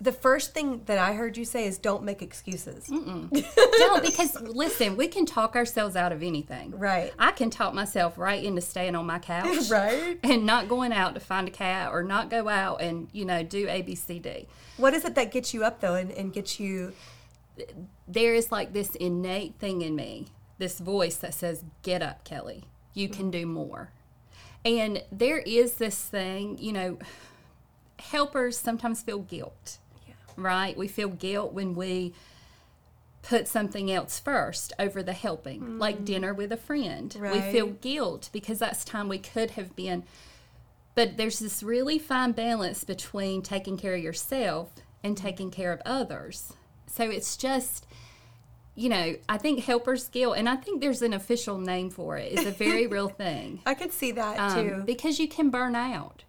the 0.00 0.12
first 0.12 0.54
thing 0.54 0.82
that 0.86 0.98
I 0.98 1.14
heard 1.14 1.36
you 1.36 1.44
say 1.44 1.66
is 1.66 1.78
don't 1.78 2.04
make 2.04 2.22
excuses. 2.22 2.86
don't 2.86 4.02
because 4.02 4.40
listen, 4.40 4.96
we 4.96 5.08
can 5.08 5.26
talk 5.26 5.56
ourselves 5.56 5.96
out 5.96 6.12
of 6.12 6.22
anything. 6.22 6.78
Right. 6.78 7.12
I 7.18 7.32
can 7.32 7.50
talk 7.50 7.74
myself 7.74 8.16
right 8.16 8.42
into 8.42 8.60
staying 8.60 8.94
on 8.94 9.06
my 9.06 9.18
couch. 9.18 9.68
Right. 9.74 10.18
And 10.22 10.46
not 10.46 10.68
going 10.68 10.92
out 10.92 11.14
to 11.14 11.20
find 11.20 11.48
a 11.48 11.50
cat 11.50 11.90
or 11.92 12.02
not 12.02 12.30
go 12.30 12.48
out 12.48 12.80
and, 12.80 13.08
you 13.12 13.24
know, 13.24 13.42
do 13.42 13.66
ABCD. 13.66 14.46
What 14.76 14.94
is 14.94 15.04
it 15.04 15.14
that 15.16 15.32
gets 15.32 15.52
you 15.52 15.64
up 15.64 15.80
though 15.80 15.94
and, 15.94 16.12
and 16.12 16.32
gets 16.32 16.60
you 16.60 16.92
There 18.06 18.34
is 18.34 18.52
like 18.52 18.72
this 18.72 18.94
innate 18.94 19.56
thing 19.58 19.82
in 19.82 19.96
me, 19.96 20.28
this 20.58 20.78
voice 20.78 21.16
that 21.16 21.34
says, 21.34 21.64
Get 21.82 22.02
up, 22.02 22.24
Kelly. 22.24 22.64
You 22.92 23.08
can 23.08 23.24
mm-hmm. 23.24 23.30
do 23.30 23.46
more. 23.46 23.90
And 24.64 25.02
there 25.10 25.38
is 25.38 25.74
this 25.74 26.00
thing, 26.00 26.58
you 26.58 26.72
know, 26.72 26.98
helpers 27.98 28.58
sometimes 28.58 29.02
feel 29.02 29.20
guilt, 29.20 29.78
right? 30.36 30.76
We 30.76 30.88
feel 30.88 31.08
guilt 31.08 31.52
when 31.52 31.74
we 31.74 32.14
put 33.22 33.48
something 33.48 33.90
else 33.90 34.18
first 34.18 34.72
over 34.78 35.02
the 35.02 35.12
helping, 35.14 35.78
like 35.78 36.04
dinner 36.04 36.34
with 36.34 36.52
a 36.52 36.56
friend. 36.58 37.16
We 37.20 37.40
feel 37.40 37.68
guilt 37.68 38.28
because 38.32 38.58
that's 38.58 38.84
time 38.84 39.08
we 39.08 39.18
could 39.18 39.52
have 39.52 39.74
been. 39.74 40.04
But 40.94 41.16
there's 41.16 41.38
this 41.38 41.62
really 41.62 41.98
fine 41.98 42.32
balance 42.32 42.84
between 42.84 43.42
taking 43.42 43.76
care 43.76 43.94
of 43.94 44.02
yourself 44.02 44.72
and 45.02 45.16
taking 45.16 45.50
care 45.50 45.72
of 45.72 45.80
others. 45.86 46.52
So 46.86 47.04
it's 47.10 47.36
just, 47.36 47.86
you 48.76 48.88
know, 48.88 49.16
I 49.28 49.38
think 49.38 49.64
helper's 49.64 50.06
guilt, 50.08 50.36
and 50.36 50.48
I 50.48 50.56
think 50.56 50.80
there's 50.80 51.02
an 51.02 51.12
official 51.12 51.58
name 51.58 51.90
for 51.90 52.16
it, 52.16 52.32
is 52.32 52.46
a 52.46 52.50
very 52.52 52.86
real 52.96 53.08
thing. 53.08 53.60
I 53.66 53.74
could 53.74 53.92
see 53.92 54.12
that 54.12 54.38
Um, 54.38 54.54
too. 54.68 54.82
because 54.84 55.18
you 55.18 55.26
can 55.28 55.50
burn 55.50 55.74
out. 55.74 56.22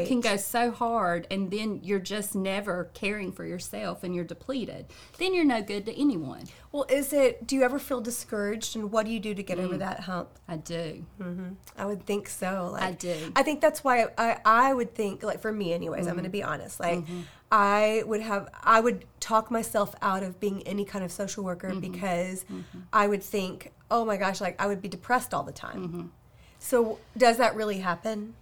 You 0.00 0.06
can 0.06 0.20
go 0.20 0.36
so 0.36 0.70
hard 0.70 1.26
and 1.30 1.50
then 1.50 1.80
you're 1.82 1.98
just 1.98 2.34
never 2.34 2.90
caring 2.94 3.32
for 3.32 3.44
yourself 3.44 4.04
and 4.04 4.14
you're 4.14 4.24
depleted. 4.24 4.86
Then 5.18 5.34
you're 5.34 5.44
no 5.44 5.62
good 5.62 5.86
to 5.86 6.00
anyone. 6.00 6.44
Well, 6.72 6.86
is 6.88 7.12
it? 7.12 7.46
Do 7.46 7.56
you 7.56 7.62
ever 7.62 7.78
feel 7.78 8.00
discouraged, 8.00 8.76
and 8.76 8.92
what 8.92 9.06
do 9.06 9.12
you 9.12 9.20
do 9.20 9.34
to 9.34 9.42
get 9.42 9.58
over 9.58 9.74
mm. 9.74 9.78
that 9.78 10.00
hump? 10.00 10.28
I 10.46 10.56
do. 10.56 11.04
Mm-hmm. 11.20 11.48
I 11.76 11.86
would 11.86 12.04
think 12.04 12.28
so. 12.28 12.70
Like, 12.72 12.82
I 12.82 12.92
do. 12.92 13.32
I 13.34 13.42
think 13.42 13.60
that's 13.60 13.82
why 13.82 14.08
I, 14.18 14.38
I 14.44 14.74
would 14.74 14.94
think 14.94 15.22
like 15.22 15.40
for 15.40 15.52
me, 15.52 15.72
anyways. 15.72 16.06
I'm 16.06 16.14
going 16.14 16.24
to 16.24 16.28
mm. 16.28 16.32
be 16.32 16.42
honest. 16.42 16.78
Like, 16.78 17.00
mm-hmm. 17.00 17.20
I 17.50 18.02
would 18.06 18.20
have 18.20 18.48
I 18.62 18.80
would 18.80 19.06
talk 19.20 19.50
myself 19.50 19.94
out 20.02 20.22
of 20.22 20.38
being 20.38 20.62
any 20.66 20.84
kind 20.84 21.04
of 21.04 21.10
social 21.10 21.44
worker 21.44 21.70
mm-hmm. 21.70 21.80
because 21.80 22.44
I 22.92 23.08
would 23.08 23.22
think, 23.22 23.72
oh 23.90 24.04
my 24.04 24.16
gosh, 24.16 24.40
like 24.40 24.60
I 24.60 24.66
would 24.66 24.82
be 24.82 24.88
depressed 24.88 25.32
all 25.32 25.42
the 25.42 25.52
time. 25.52 26.12
So 26.58 26.98
does 27.16 27.38
that 27.38 27.54
really 27.54 27.78
happen? 27.78 28.34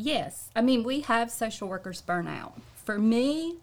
Yes. 0.00 0.48
I 0.54 0.62
mean, 0.62 0.84
we 0.84 1.00
have 1.00 1.28
social 1.28 1.66
workers 1.68 2.00
burn 2.00 2.28
out. 2.28 2.56
For 2.84 3.00
me, 3.00 3.56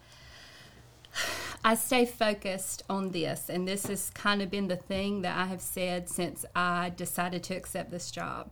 I 1.63 1.75
stay 1.75 2.05
focused 2.05 2.83
on 2.89 3.11
this, 3.11 3.49
and 3.49 3.65
this 3.65 3.85
has 3.87 4.09
kind 4.09 4.41
of 4.41 4.51
been 4.51 4.67
the 4.67 4.75
thing 4.75 5.21
that 5.21 5.37
I 5.37 5.45
have 5.45 5.61
said 5.61 6.09
since 6.09 6.43
I 6.53 6.91
decided 6.95 7.41
to 7.43 7.55
accept 7.55 7.89
this 7.89 8.11
job. 8.11 8.49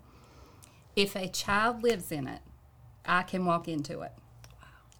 If 0.95 1.15
a 1.17 1.27
child 1.27 1.83
lives 1.83 2.09
in 2.09 2.25
it, 2.25 2.39
I 3.05 3.23
can 3.23 3.45
walk 3.45 3.67
into 3.67 3.99
it, 3.99 4.13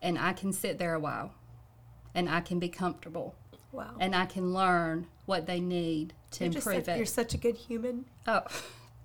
and 0.02 0.20
I 0.20 0.34
can 0.34 0.52
sit 0.52 0.78
there 0.78 0.94
a 0.94 1.00
while, 1.00 1.32
and 2.14 2.30
I 2.30 2.42
can 2.42 2.60
be 2.60 2.68
comfortable, 2.68 3.34
Wow. 3.72 3.96
and 3.98 4.14
I 4.14 4.26
can 4.26 4.54
learn 4.54 5.08
what 5.26 5.46
they 5.46 5.62
need 5.62 6.14
to 6.32 6.44
you're, 6.44 6.54
improve 6.54 6.84
such, 6.84 6.88
it. 6.90 6.98
you're 6.98 7.06
such 7.06 7.34
a 7.34 7.38
good 7.38 7.56
human. 7.56 8.06
Oh, 8.28 8.42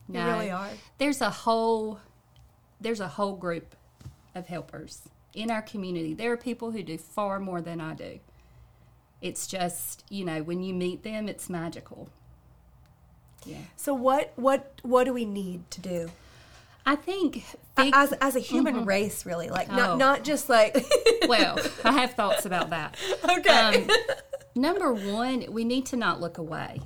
You 0.08 0.20
really 0.20 0.50
are. 0.50 0.70
There's 0.98 1.20
a 1.20 1.30
whole 1.30 2.00
there's 2.80 3.00
a 3.00 3.08
whole 3.08 3.36
group 3.36 3.74
of 4.34 4.46
helpers 4.46 5.02
in 5.34 5.50
our 5.50 5.62
community. 5.62 6.14
There 6.14 6.32
are 6.32 6.36
people 6.36 6.70
who 6.70 6.82
do 6.82 6.98
far 6.98 7.38
more 7.38 7.60
than 7.60 7.80
I 7.80 7.94
do. 7.94 8.20
It's 9.20 9.46
just, 9.46 10.04
you 10.08 10.24
know, 10.24 10.42
when 10.42 10.62
you 10.62 10.72
meet 10.74 11.02
them, 11.02 11.28
it's 11.28 11.50
magical. 11.50 12.08
Yeah. 13.44 13.58
So 13.76 13.94
what 13.94 14.32
what 14.36 14.80
what 14.82 15.04
do 15.04 15.12
we 15.12 15.24
need 15.24 15.70
to 15.70 15.80
do 15.80 16.10
I 16.84 16.96
think 16.96 17.44
big, 17.76 17.92
as 17.94 18.12
as 18.14 18.34
a 18.34 18.40
human 18.40 18.84
race, 18.84 19.26
really? 19.26 19.48
Like 19.50 19.68
Oh. 19.70 19.76
not 19.76 19.98
not 19.98 20.24
just 20.24 20.48
like 20.48 20.74
well, 21.28 21.58
I 21.84 21.92
have 21.92 22.14
thoughts 22.14 22.46
about 22.46 22.70
that. 22.70 22.96
okay. 23.38 23.84
Um, 23.84 23.88
number 24.54 24.92
one, 24.92 25.44
we 25.50 25.64
need 25.64 25.86
to 25.86 25.96
not 25.96 26.20
look 26.20 26.38
away. 26.38 26.80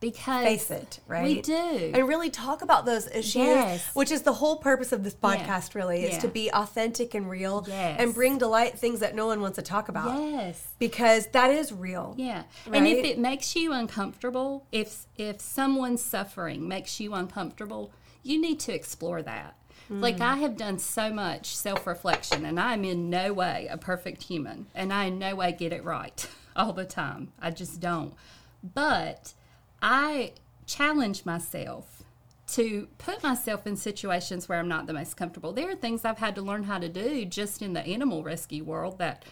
Because 0.00 0.44
Face 0.44 0.70
it, 0.70 0.98
right? 1.06 1.22
We 1.24 1.42
do. 1.42 1.92
and 1.94 2.08
really 2.08 2.30
talk 2.30 2.62
about 2.62 2.86
those 2.86 3.06
issues, 3.08 3.34
Yes. 3.36 3.90
which 3.94 4.10
is 4.10 4.22
the 4.22 4.32
whole 4.32 4.56
purpose 4.56 4.92
of 4.92 5.04
this 5.04 5.14
podcast. 5.14 5.74
Really, 5.74 6.04
is 6.04 6.12
Yeah. 6.14 6.18
to 6.20 6.28
be 6.28 6.50
authentic 6.50 7.12
and 7.14 7.28
real, 7.28 7.64
Yes. 7.68 8.00
and 8.00 8.14
bring 8.14 8.38
to 8.38 8.46
light 8.46 8.78
things 8.78 9.00
that 9.00 9.14
no 9.14 9.26
one 9.26 9.42
wants 9.42 9.56
to 9.56 9.62
talk 9.62 9.90
about, 9.90 10.18
yes. 10.18 10.68
because 10.78 11.26
that 11.28 11.50
is 11.50 11.70
real. 11.70 12.14
Yeah. 12.16 12.44
And 12.72 12.86
if 12.86 13.04
it 13.04 13.18
makes 13.18 13.54
you 13.54 13.72
uncomfortable, 13.72 14.66
if 14.72 15.06
if 15.18 15.40
someone's 15.42 16.02
suffering 16.02 16.66
makes 16.66 16.98
you 16.98 17.12
uncomfortable, 17.12 17.92
you 18.22 18.40
need 18.40 18.58
to 18.60 18.72
explore 18.74 19.20
that. 19.22 19.54
Like 19.90 20.18
mm. 20.18 20.22
I 20.22 20.36
have 20.36 20.56
done 20.56 20.78
so 20.78 21.12
much 21.12 21.54
self-reflection 21.56 22.44
and 22.46 22.58
I'm 22.60 22.84
in 22.84 23.10
no 23.10 23.32
way 23.32 23.66
a 23.68 23.76
perfect 23.76 24.22
human 24.22 24.66
and 24.74 24.92
I 24.92 25.06
in 25.06 25.18
no 25.18 25.34
way 25.34 25.52
get 25.52 25.72
it 25.72 25.84
right 25.84 26.26
all 26.56 26.72
the 26.72 26.84
time. 26.84 27.32
I 27.40 27.50
just 27.50 27.80
don't. 27.80 28.14
But 28.62 29.34
I 29.82 30.32
challenge 30.66 31.24
myself 31.24 32.02
to 32.48 32.88
put 32.98 33.22
myself 33.22 33.66
in 33.66 33.76
situations 33.76 34.48
where 34.48 34.58
I'm 34.58 34.68
not 34.68 34.86
the 34.86 34.92
most 34.92 35.16
comfortable. 35.16 35.52
There 35.52 35.70
are 35.70 35.76
things 35.76 36.04
I've 36.04 36.18
had 36.18 36.34
to 36.34 36.42
learn 36.42 36.64
how 36.64 36.78
to 36.78 36.88
do 36.88 37.24
just 37.24 37.62
in 37.62 37.72
the 37.72 37.86
animal 37.86 38.22
rescue 38.24 38.64
world 38.64 38.98
that 38.98 39.24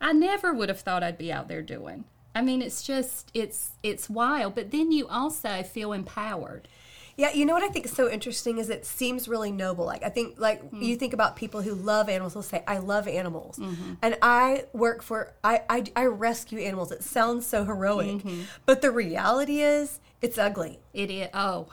I 0.00 0.12
never 0.12 0.52
would 0.52 0.68
have 0.68 0.80
thought 0.80 1.02
I'd 1.02 1.18
be 1.18 1.32
out 1.32 1.48
there 1.48 1.62
doing. 1.62 2.04
I 2.34 2.42
mean, 2.42 2.60
it's 2.60 2.82
just 2.82 3.30
it's 3.32 3.70
it's 3.82 4.10
wild, 4.10 4.54
but 4.54 4.70
then 4.70 4.92
you 4.92 5.08
also 5.08 5.62
feel 5.62 5.92
empowered. 5.92 6.68
Yeah, 7.16 7.32
you 7.32 7.46
know 7.46 7.54
what 7.54 7.62
I 7.62 7.68
think 7.68 7.86
is 7.86 7.92
so 7.92 8.10
interesting 8.10 8.58
is 8.58 8.68
it 8.68 8.84
seems 8.84 9.26
really 9.26 9.50
noble. 9.50 9.86
Like 9.86 10.02
I 10.02 10.10
think 10.10 10.38
like 10.38 10.70
mm. 10.70 10.82
you 10.82 10.96
think 10.96 11.14
about 11.14 11.34
people 11.34 11.62
who 11.62 11.74
love 11.74 12.10
animals 12.10 12.34
will 12.34 12.42
say, 12.42 12.62
I 12.66 12.76
love 12.78 13.08
animals. 13.08 13.58
Mm-hmm. 13.58 13.94
And 14.02 14.18
I 14.20 14.64
work 14.74 15.02
for 15.02 15.34
I, 15.42 15.62
I 15.70 15.84
I 15.96 16.04
rescue 16.04 16.58
animals. 16.60 16.92
It 16.92 17.02
sounds 17.02 17.46
so 17.46 17.64
heroic. 17.64 18.18
Mm-hmm. 18.18 18.42
But 18.66 18.82
the 18.82 18.90
reality 18.90 19.60
is 19.60 19.98
it's 20.20 20.36
ugly. 20.36 20.78
It 20.92 21.10
is 21.10 21.28
oh, 21.32 21.68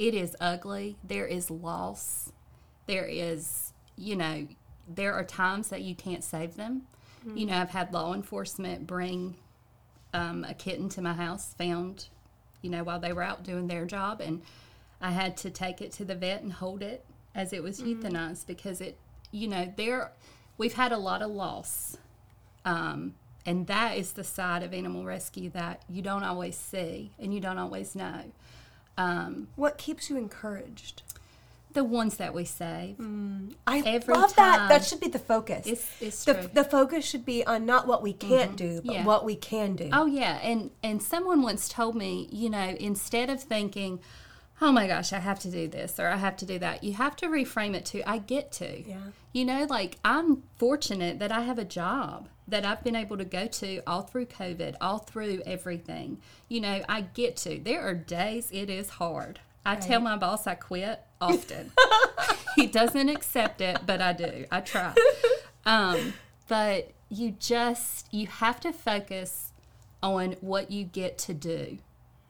it 0.00 0.14
is 0.14 0.34
ugly. 0.40 0.96
There 1.04 1.26
is 1.26 1.48
loss. 1.48 2.32
There 2.86 3.06
is, 3.06 3.72
you 3.96 4.16
know, 4.16 4.48
there 4.88 5.14
are 5.14 5.24
times 5.24 5.68
that 5.68 5.82
you 5.82 5.94
can't 5.94 6.24
save 6.24 6.56
them. 6.56 6.82
You 7.24 7.32
mm-hmm. 7.32 7.46
know, 7.50 7.60
I've 7.60 7.70
had 7.70 7.92
law 7.92 8.14
enforcement 8.14 8.86
bring 8.86 9.36
um, 10.12 10.44
a 10.44 10.54
kitten 10.54 10.88
to 10.90 11.02
my 11.02 11.12
house 11.12 11.54
found 11.56 12.08
you 12.62 12.70
know, 12.70 12.82
while 12.82 12.98
they 12.98 13.12
were 13.12 13.22
out 13.22 13.44
doing 13.44 13.68
their 13.68 13.84
job. 13.84 14.20
And 14.20 14.42
I 15.00 15.10
had 15.10 15.36
to 15.38 15.50
take 15.50 15.80
it 15.80 15.92
to 15.92 16.04
the 16.04 16.14
vet 16.14 16.42
and 16.42 16.52
hold 16.52 16.82
it 16.82 17.04
as 17.34 17.52
it 17.52 17.62
was 17.62 17.80
euthanized 17.80 18.46
because 18.46 18.80
it, 18.80 18.98
you 19.30 19.46
know, 19.46 19.72
there, 19.76 20.12
we've 20.56 20.74
had 20.74 20.92
a 20.92 20.96
lot 20.98 21.22
of 21.22 21.30
loss. 21.30 21.96
Um, 22.64 23.14
and 23.46 23.66
that 23.68 23.96
is 23.96 24.12
the 24.12 24.24
side 24.24 24.62
of 24.62 24.74
animal 24.74 25.04
rescue 25.04 25.50
that 25.50 25.82
you 25.88 26.02
don't 26.02 26.24
always 26.24 26.56
see 26.56 27.12
and 27.18 27.32
you 27.32 27.40
don't 27.40 27.58
always 27.58 27.94
know. 27.94 28.24
Um, 28.96 29.48
What 29.56 29.78
keeps 29.78 30.10
you 30.10 30.16
encouraged? 30.16 31.02
the 31.74 31.84
ones 31.84 32.16
that 32.16 32.32
we 32.34 32.46
save. 32.46 32.96
I 33.66 33.82
Every 33.84 34.14
love 34.14 34.34
that. 34.36 34.68
That 34.70 34.84
should 34.86 35.00
be 35.00 35.08
the 35.08 35.18
focus. 35.18 35.66
It's- 35.66 35.90
it's 36.00 36.24
the, 36.24 36.32
true. 36.32 36.42
Mm-hmm. 36.44 36.54
the 36.54 36.64
focus 36.64 37.04
should 37.04 37.26
be 37.26 37.46
on 37.46 37.66
not 37.66 37.86
what 37.86 38.02
we 38.02 38.14
can't 38.14 38.56
do, 38.56 38.80
but 38.84 38.94
Yeah. 38.94 39.04
what 39.04 39.24
we 39.24 39.36
can 39.36 39.76
do. 39.76 39.90
Oh 39.92 40.06
yeah, 40.06 40.38
and 40.42 40.70
and 40.82 41.00
someone 41.02 41.42
once 41.42 41.68
told 41.68 41.94
me, 41.94 42.26
you 42.32 42.48
know, 42.48 42.74
instead 42.80 43.28
of 43.28 43.42
thinking, 43.42 44.00
"Oh 44.60 44.72
my 44.72 44.86
gosh, 44.86 45.12
I 45.12 45.18
have 45.18 45.38
to 45.40 45.50
do 45.50 45.68
this 45.68 45.98
or 45.98 46.08
I 46.08 46.16
have 46.16 46.36
to 46.38 46.46
do 46.46 46.58
that," 46.58 46.82
you 46.84 46.94
have 46.94 47.16
to 47.16 47.26
reframe 47.26 47.74
it 47.74 47.84
to, 47.86 48.08
"I 48.08 48.18
get 48.18 48.52
to." 48.52 48.88
Yeah. 48.88 48.96
You 49.32 49.44
know, 49.44 49.66
like 49.68 49.98
I'm 50.04 50.42
fortunate 50.56 51.18
that 51.18 51.32
I 51.32 51.42
have 51.42 51.58
a 51.58 51.64
job 51.64 52.28
that 52.48 52.64
I've 52.64 52.82
been 52.82 52.96
able 52.96 53.18
to 53.18 53.24
go 53.24 53.46
to 53.46 53.82
all 53.86 54.02
through 54.02 54.26
COVID, 54.26 54.76
all 54.80 54.98
through 54.98 55.42
everything. 55.44 56.18
You 56.48 56.62
know, 56.62 56.82
I 56.88 57.02
get 57.02 57.36
to. 57.38 57.58
There 57.58 57.82
are 57.82 57.94
days 57.94 58.48
it 58.52 58.70
is 58.70 58.90
hard. 58.90 59.40
I 59.66 59.76
tell 59.76 60.00
my 60.00 60.16
boss 60.16 60.46
I 60.46 60.54
quit 60.54 61.02
often. 61.20 61.72
he 62.56 62.66
doesn't 62.66 63.08
accept 63.10 63.60
it, 63.60 63.80
but 63.84 64.00
I 64.00 64.14
do. 64.14 64.46
I 64.50 64.60
try. 64.60 64.94
Um, 65.66 66.14
but 66.48 66.92
you 67.10 67.32
just 67.38 68.12
you 68.12 68.26
have 68.26 68.60
to 68.60 68.72
focus 68.72 69.52
on 70.02 70.36
what 70.40 70.70
you 70.70 70.84
get 70.84 71.18
to 71.18 71.34
do. 71.34 71.78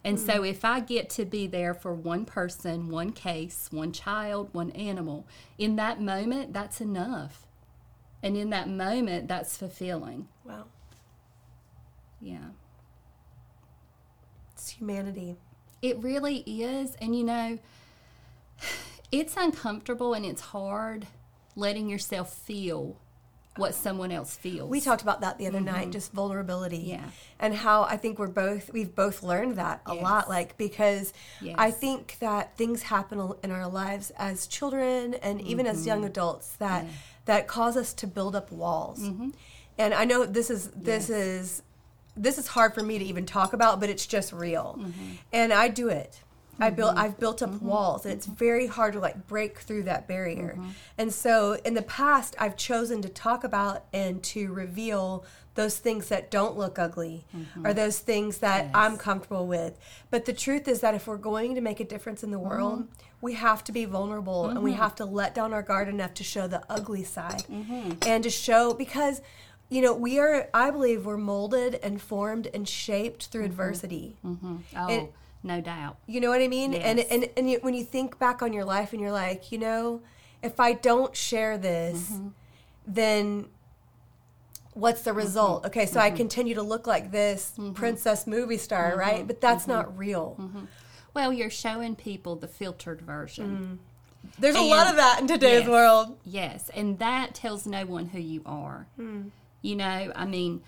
And 0.05 0.19
so 0.19 0.35
mm-hmm. 0.35 0.45
if 0.45 0.65
I 0.65 0.81
get 0.81 1.11
to 1.11 1.25
be 1.25 1.47
there 1.47 1.75
for 1.75 1.93
one 1.93 2.25
person, 2.25 2.89
one 2.89 3.13
case, 3.13 3.69
one 3.71 3.93
child, 3.93 4.49
one 4.53 4.71
animal, 4.71 5.27
in 5.59 5.77
that 5.77 6.01
moment 6.01 6.53
that's 6.53 6.81
enough. 6.81 7.47
And 8.23 8.37
in 8.37 8.51
that 8.51 8.69
moment 8.69 9.29
that's 9.29 9.57
fulfilling. 9.57 10.29
Wow. 10.45 10.65
Yeah. 12.21 12.51
It's 14.53 14.71
humanity. 14.71 15.37
It 15.83 16.03
really 16.03 16.39
is. 16.39 16.97
And 17.01 17.17
you 17.17 17.25
know, 17.25 17.59
it's 19.13 19.37
uncomfortable 19.37 20.15
and 20.15 20.25
it's 20.25 20.43
hard 20.43 21.07
letting 21.57 21.89
yourself 21.89 22.33
feel 22.33 22.97
what 23.59 23.75
someone 23.75 24.11
else 24.13 24.37
feels. 24.37 24.71
We 24.71 24.81
talked 24.81 25.03
about 25.03 25.21
that 25.21 25.37
the 25.39 25.47
other 25.47 25.61
night, 25.61 25.91
just 25.91 26.13
vulnerability. 26.13 26.79
Mm-hmm. 26.79 26.89
Yeah. 27.05 27.11
And 27.41 27.55
how 27.55 27.83
I 27.83 27.97
think 27.97 28.19
we're 28.19 28.29
both, 28.29 28.73
we've 28.73 28.95
both 28.95 29.23
learned 29.23 29.57
that 29.57 29.81
a 29.87 29.95
Yes. 29.95 30.03
lot. 30.03 30.29
Like, 30.29 30.57
because 30.57 31.13
I 31.57 31.71
think 31.71 32.17
that 32.21 32.57
things 32.57 32.83
happen 32.83 33.33
in 33.43 33.51
our 33.51 33.69
lives 33.69 34.11
as 34.17 34.47
children 34.47 35.15
and 35.15 35.41
even 35.43 35.67
as 35.67 35.87
young 35.87 35.99
Mm-hmm. 35.99 36.07
adults 36.07 36.57
that, 36.57 36.87
that 37.27 37.47
cause 37.49 37.77
us 37.77 37.93
to 37.95 38.07
build 38.07 38.35
up 38.37 38.51
walls. 38.53 39.03
And 39.77 39.95
I 39.95 40.05
know 40.05 40.25
this 40.25 40.51
is, 40.51 40.69
this 40.75 41.05
Mm-hmm. 41.05 41.13
Yes. 41.13 41.27
is, 41.59 41.63
this 42.17 42.39
is 42.39 42.49
hard 42.49 42.75
for 42.75 42.83
me 42.83 42.99
to 42.99 43.05
even 43.05 43.27
talk 43.27 43.53
about, 43.53 43.79
but 43.81 43.89
it's 43.91 44.07
just 44.07 44.33
real. 44.33 44.77
Mm-hmm. 44.81 45.13
And 45.33 45.53
I 45.53 45.69
do 45.69 45.89
it. 45.89 46.21
I 46.61 46.71
built 46.71 46.91
mm-hmm. 46.91 47.05
I've 47.05 47.19
built 47.19 47.43
up 47.43 47.51
mm-hmm. 47.51 47.67
walls 47.67 48.05
and 48.05 48.15
it's 48.15 48.27
Mm-hmm. 48.27 48.37
very 48.37 48.67
hard 48.67 48.93
to 48.95 49.01
like 49.01 49.27
break 49.27 49.59
through 49.59 49.85
that 49.85 50.07
barrier. 50.09 50.55
Mm-hmm. 50.57 50.69
And 50.99 51.13
so 51.13 51.59
in 51.65 51.75
the 51.75 51.83
past 51.83 52.35
I've 52.39 52.57
chosen 52.57 53.03
to 53.03 53.09
talk 53.09 53.45
about 53.45 53.85
and 53.93 54.23
to 54.25 54.53
reveal 54.53 55.25
those 55.55 55.79
things 55.79 56.09
that 56.09 56.31
don't 56.31 56.57
look 56.57 56.79
ugly 56.79 57.25
or 57.65 57.75
those 57.75 57.99
things 57.99 58.39
that 58.39 58.71
I'm 58.75 58.97
comfortable 58.97 59.47
with. 59.49 59.77
But 60.09 60.25
the 60.25 60.33
truth 60.33 60.69
is 60.69 60.81
that 60.83 60.95
if 60.95 61.09
we're 61.09 61.17
going 61.17 61.57
to 61.57 61.61
make 61.61 61.81
a 61.81 61.85
difference 61.85 62.23
in 62.23 62.31
the 62.31 62.39
world, 62.39 62.87
we 63.21 63.35
have 63.35 63.65
to 63.65 63.73
be 63.73 63.85
vulnerable 63.85 64.47
and 64.47 64.63
we 64.63 64.75
have 64.75 64.95
to 64.97 65.05
let 65.05 65.35
down 65.35 65.53
our 65.53 65.63
guard 65.63 65.89
enough 65.89 66.15
to 66.15 66.23
show 66.25 66.47
the 66.47 66.63
ugly 66.71 67.03
side 67.03 67.43
and 68.07 68.23
to 68.23 68.31
show 68.31 68.73
because 68.73 69.21
you 69.71 69.83
know, 69.83 69.93
we 69.93 70.19
are 70.19 70.49
I 70.55 70.71
believe 70.71 71.05
we're 71.05 71.17
molded 71.19 71.75
and 71.83 72.01
formed 72.01 72.47
and 72.55 72.67
shaped 72.69 73.27
through 73.27 73.45
adversity. 73.45 74.17
Oh, 74.25 74.89
It- 74.89 75.13
no 75.43 75.61
doubt. 75.61 75.99
You 76.07 76.21
know 76.21 76.29
what 76.31 76.41
I 76.43 76.49
mean? 76.49 76.75
And 76.75 76.99
Yes. 76.99 77.09
and 77.11 77.29
and 77.37 77.51
you, 77.51 77.59
when 77.63 77.75
you 77.75 77.85
think 77.85 78.19
back 78.19 78.43
on 78.43 78.53
your 78.53 78.65
life 78.65 78.93
and 78.93 79.01
you're 79.01 79.13
like, 79.13 79.53
you 79.53 79.59
know, 79.59 80.01
if 80.43 80.59
I 80.61 80.73
don't 80.73 81.15
share 81.17 81.57
this, 81.59 82.11
Mm-hmm. 82.11 82.29
then 82.87 83.47
what's 84.75 85.03
the 85.03 85.13
result? 85.13 85.67
Okay, 85.67 85.87
so 85.87 85.99
Mm-hmm. 86.01 86.15
I 86.15 86.17
continue 86.17 86.55
to 86.55 86.63
look 86.63 86.87
like 86.87 87.11
this 87.11 87.55
princess 87.75 88.27
movie 88.27 88.59
star, 88.59 88.97
right? 88.97 89.27
But 89.27 89.41
that's 89.41 89.63
Mm-hmm. 89.65 89.73
not 89.73 89.99
real. 89.99 90.51
Well, 91.15 91.33
you're 91.33 91.51
showing 91.51 91.97
people 91.97 92.37
the 92.37 92.49
filtered 92.49 93.01
version. 93.01 93.81
There's 94.39 94.55
a 94.57 94.61
lot 94.61 94.89
of 94.89 94.97
that 94.97 95.21
in 95.21 95.27
today's 95.27 95.61
yes. 95.61 95.69
world. 95.69 96.19
Yes, 96.25 96.71
and 96.75 96.99
that 96.99 97.35
tells 97.35 97.67
no 97.67 97.87
one 97.87 98.07
who 98.07 98.21
you 98.21 98.43
are. 98.47 98.87
Hmm. 98.97 99.29
You 99.63 99.77
know, 99.77 100.13
I 100.15 100.27
mean, 100.27 100.63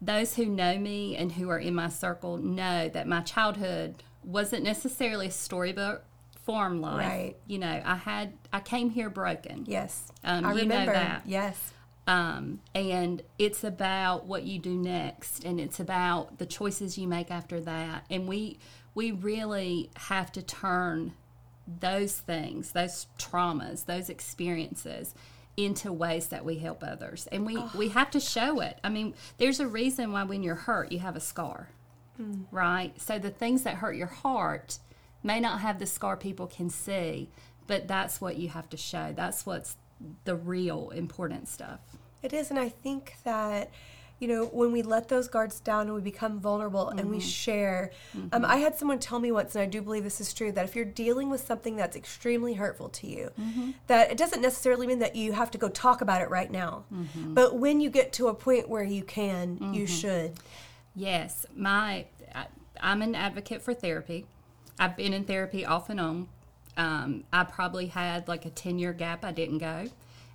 those 0.00 0.34
who 0.36 0.44
know 0.46 0.78
me 0.78 1.16
and 1.16 1.32
who 1.32 1.48
are 1.48 1.58
in 1.58 1.74
my 1.74 1.88
circle 1.88 2.36
know 2.36 2.88
that 2.88 3.08
my 3.08 3.22
childhood 3.22 4.02
wasn't 4.26 4.64
necessarily 4.64 5.28
a 5.28 5.30
storybook 5.30 6.04
form 6.44 6.80
life. 6.80 6.98
Right. 7.06 7.36
You 7.46 7.58
know, 7.58 7.82
I 7.84 7.94
had 7.96 8.32
I 8.52 8.60
came 8.60 8.90
here 8.90 9.08
broken. 9.10 9.64
Yes, 9.66 10.10
Um, 10.24 10.44
I 10.44 10.52
remember. 10.52 10.92
that. 10.92 11.22
Yes, 11.26 11.72
Um, 12.06 12.60
and 12.74 13.22
it's 13.38 13.64
about 13.64 14.26
what 14.26 14.44
you 14.44 14.58
do 14.60 14.76
next 14.76 15.44
and 15.44 15.58
it's 15.60 15.80
about 15.80 16.38
the 16.38 16.46
choices 16.46 16.96
you 16.98 17.08
make 17.08 17.30
after 17.32 17.60
that 17.62 18.04
and 18.10 18.28
we 18.28 18.58
we 18.94 19.10
really 19.10 19.90
have 19.96 20.30
to 20.32 20.42
turn 20.42 21.14
those 21.66 22.14
things 22.20 22.70
those 22.72 23.08
traumas 23.18 23.86
those 23.86 24.08
experiences 24.08 25.14
into 25.56 25.92
ways 25.92 26.28
that 26.28 26.44
we 26.44 26.58
help 26.58 26.84
others 26.84 27.26
and 27.32 27.44
we 27.44 27.60
we 27.76 27.88
have 27.88 28.08
to 28.12 28.20
show 28.20 28.60
it 28.60 28.78
i 28.84 28.88
mean 28.88 29.12
there's 29.38 29.58
a 29.58 29.66
reason 29.66 30.12
why 30.12 30.22
when 30.22 30.44
you're 30.44 30.54
hurt 30.54 30.92
you 30.92 31.00
have 31.00 31.16
a 31.16 31.20
scar 31.20 31.70
right 32.50 32.92
so 33.00 33.18
the 33.18 33.30
things 33.30 33.62
that 33.62 33.76
hurt 33.76 33.96
your 33.96 34.06
heart 34.06 34.78
may 35.22 35.40
not 35.40 35.60
have 35.60 35.78
the 35.78 35.86
scar 35.86 36.16
people 36.16 36.46
can 36.46 36.70
see 36.70 37.28
but 37.66 37.86
that's 37.88 38.20
what 38.20 38.36
you 38.36 38.48
have 38.48 38.68
to 38.68 38.76
show 38.76 39.12
that's 39.16 39.44
what's 39.46 39.76
the 40.24 40.36
real 40.36 40.90
important 40.90 41.48
stuff 41.48 41.80
it 42.22 42.32
is, 42.32 42.50
and 42.50 42.58
I 42.58 42.68
think 42.68 43.14
that. 43.24 43.70
You 44.18 44.28
know, 44.28 44.46
when 44.46 44.72
we 44.72 44.80
let 44.80 45.08
those 45.10 45.28
guards 45.28 45.60
down 45.60 45.88
and 45.88 45.94
we 45.94 46.00
become 46.00 46.40
vulnerable 46.40 46.88
and 46.88 46.98
Mm-hmm. 47.00 47.10
we 47.10 47.20
share. 47.20 47.90
Um, 48.32 48.46
I 48.46 48.56
had 48.56 48.74
someone 48.74 48.98
tell 48.98 49.18
me 49.18 49.30
once, 49.30 49.54
and 49.54 49.60
I 49.60 49.66
do 49.66 49.82
believe 49.82 50.04
this 50.04 50.22
is 50.22 50.32
true, 50.32 50.50
that 50.52 50.64
if 50.64 50.74
you're 50.74 50.86
dealing 50.86 51.28
with 51.28 51.42
something 51.46 51.76
that's 51.76 51.94
extremely 51.96 52.54
hurtful 52.54 52.88
to 52.88 53.06
you, 53.06 53.30
Mm-hmm. 53.38 53.72
that 53.88 54.10
it 54.10 54.16
doesn't 54.16 54.40
necessarily 54.40 54.86
mean 54.86 55.00
that 55.00 55.16
you 55.16 55.32
have 55.32 55.50
to 55.50 55.58
go 55.58 55.68
talk 55.68 56.00
about 56.00 56.22
it 56.22 56.30
right 56.30 56.50
now. 56.50 56.84
Mm-hmm. 56.90 57.34
But 57.34 57.58
when 57.58 57.78
you 57.78 57.90
get 57.90 58.14
to 58.14 58.28
a 58.28 58.34
point 58.34 58.70
where 58.70 58.82
you 58.84 59.02
can, 59.04 59.74
you 59.74 59.86
should. 59.86 60.32
Yes, 60.96 61.44
my 61.54 62.06
I, 62.34 62.46
I'm 62.80 63.02
an 63.02 63.14
advocate 63.14 63.62
for 63.62 63.74
therapy. 63.74 64.26
I've 64.78 64.96
been 64.96 65.12
in 65.12 65.24
therapy 65.24 65.64
off 65.64 65.90
and 65.90 66.00
on. 66.00 66.28
Um, 66.76 67.24
I 67.32 67.44
probably 67.44 67.86
had 67.86 68.28
like 68.28 68.44
a 68.44 68.50
10 68.50 68.78
year 68.78 68.92
gap 68.92 69.24
I 69.24 69.30
didn't 69.32 69.58
go, 69.58 69.86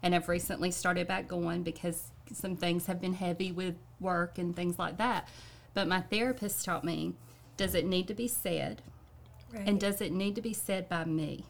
and 0.04 0.14
I've 0.16 0.30
recently 0.30 0.72
started 0.72 1.08
back 1.08 1.28
going 1.28 1.64
because 1.64 2.12
some 2.32 2.56
things 2.56 2.86
have 2.86 3.02
been 3.02 3.14
heavy 3.14 3.52
with 3.52 3.76
work 4.00 4.38
and 4.38 4.56
things 4.56 4.78
like 4.80 4.98
that. 4.98 5.28
But 5.74 5.88
my 5.88 6.02
therapist 6.02 6.64
taught 6.64 6.84
me 6.84 7.14
does 7.58 7.76
it 7.76 7.86
need 7.86 8.08
to 8.08 8.14
be 8.14 8.28
said, 8.28 8.82
Right. 9.54 9.68
and 9.68 9.80
does 9.80 10.00
it 10.00 10.12
need 10.12 10.36
to 10.36 10.42
be 10.42 10.54
said 10.54 10.88
by 10.88 11.06
me? 11.06 11.46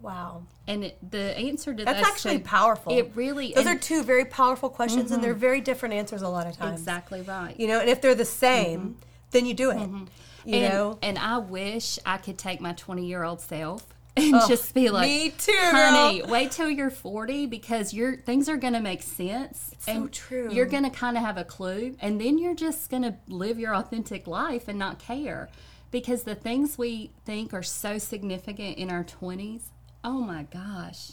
Wow. 0.00 0.42
And 0.66 0.84
it, 0.84 1.10
the 1.10 1.36
answer 1.38 1.74
to 1.74 1.84
That's 1.84 2.06
actually 2.06 2.40
powerful. 2.40 2.92
It 2.92 3.12
really 3.14 3.48
is. 3.48 3.54
Those 3.54 3.66
are 3.66 3.78
two 3.78 4.02
very 4.02 4.24
powerful 4.24 4.68
questions, 4.68 5.12
and 5.12 5.22
they're 5.22 5.34
very 5.34 5.60
different 5.60 5.94
answers 5.94 6.22
a 6.22 6.28
lot 6.28 6.46
of 6.46 6.56
times. 6.56 6.80
exactly 6.80 7.22
right. 7.22 7.58
You 7.58 7.68
know, 7.68 7.80
and 7.80 7.88
if 7.88 8.00
they're 8.00 8.14
the 8.14 8.24
same, 8.24 8.96
then 9.30 9.46
you 9.46 9.54
do 9.54 9.70
it. 9.70 9.78
You 9.78 10.06
Mm-hmm. 10.46 10.54
and, 10.54 10.72
know? 10.72 10.98
and 11.02 11.18
I 11.18 11.38
wish 11.38 11.98
I 12.06 12.18
could 12.18 12.38
take 12.38 12.60
my 12.60 12.72
20 12.72 13.04
year 13.04 13.24
old 13.24 13.40
self 13.40 13.84
and 14.16 14.32
just 14.48 14.72
be 14.74 14.88
like, 14.90 15.08
me 15.08 15.30
too, 15.30 15.52
honey, 15.56 16.22
wait 16.22 16.52
till 16.52 16.70
you're 16.70 16.88
40 16.90 17.46
because 17.46 17.92
your 17.92 18.16
things 18.16 18.48
are 18.48 18.56
going 18.56 18.72
to 18.72 18.80
make 18.80 19.02
sense. 19.02 19.74
so 19.80 19.92
and 19.92 20.12
true. 20.12 20.50
You're 20.52 20.66
going 20.66 20.84
to 20.84 20.90
kind 20.90 21.16
of 21.16 21.22
have 21.24 21.36
a 21.36 21.44
clue, 21.44 21.96
and 22.00 22.20
then 22.20 22.38
you're 22.38 22.54
just 22.54 22.90
going 22.90 23.02
to 23.02 23.14
live 23.28 23.58
your 23.58 23.74
authentic 23.74 24.26
life 24.26 24.68
and 24.68 24.78
not 24.78 24.98
care. 25.00 25.48
Because 25.90 26.22
the 26.24 26.34
things 26.34 26.78
we 26.78 27.10
think 27.24 27.52
are 27.54 27.62
so 27.62 27.98
significant 27.98 28.76
in 28.78 28.90
our 28.90 29.04
20s, 29.04 29.62
oh 30.06 30.20
my 30.20 30.44
gosh. 30.44 31.12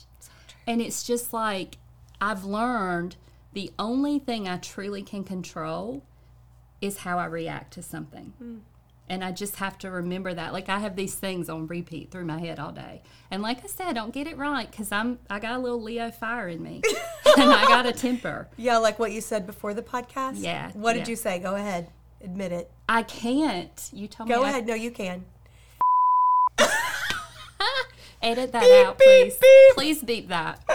And 0.65 0.79
it's 0.81 1.03
just 1.03 1.33
like, 1.33 1.77
I've 2.21 2.45
learned 2.45 3.17
the 3.51 3.71
only 3.77 4.19
thing 4.19 4.47
I 4.47 4.57
truly 4.57 5.01
can 5.01 5.25
control 5.25 6.03
is 6.79 6.99
how 6.99 7.17
I 7.19 7.25
react 7.25 7.73
to 7.73 7.83
something. 7.83 8.33
Mm. 8.41 8.59
And 9.09 9.23
I 9.23 9.31
just 9.33 9.57
have 9.57 9.77
to 9.79 9.91
remember 9.91 10.33
that. 10.33 10.53
Like 10.53 10.69
I 10.69 10.79
have 10.79 10.95
these 10.95 11.15
things 11.15 11.49
on 11.49 11.67
repeat 11.67 12.11
through 12.11 12.23
my 12.25 12.39
head 12.39 12.59
all 12.59 12.71
day. 12.71 13.01
And 13.29 13.41
like 13.41 13.63
I 13.63 13.67
said, 13.67 13.87
I 13.87 13.93
don't 13.93 14.13
get 14.13 14.27
it 14.27 14.37
right 14.37 14.69
because 14.69 14.91
I'm 14.91 15.19
I 15.29 15.39
got 15.39 15.55
a 15.55 15.59
little 15.59 15.81
Leo 15.81 16.09
fire 16.09 16.47
in 16.47 16.63
me, 16.63 16.81
and 17.37 17.51
I 17.51 17.65
got 17.65 17.85
a 17.85 17.91
temper. 17.91 18.47
Yeah, 18.55 18.77
like 18.77 18.99
what 18.99 19.11
you 19.11 19.19
said 19.19 19.45
before 19.45 19.73
the 19.73 19.81
podcast. 19.81 20.35
Yeah, 20.37 20.71
What 20.73 20.93
did 20.93 21.07
yeah. 21.07 21.09
you 21.09 21.15
say? 21.17 21.39
Go 21.39 21.55
ahead. 21.55 21.89
Admit 22.23 22.53
it. 22.53 22.71
I 22.87 23.03
can't. 23.03 23.89
You 23.91 24.07
told 24.07 24.29
Go 24.29 24.39
me. 24.41 24.45
I- 24.45 24.49
ahead. 24.51 24.67
No, 24.67 24.73
you 24.73 24.91
can. 24.91 25.25
Edit 28.23 28.51
that 28.53 28.61
Beep, 28.63 28.85
out, 28.87 28.97
please. 28.97 29.35
beep. 29.37 29.75
Please 29.75 30.01
beep 30.03 30.27
that. 30.29 30.63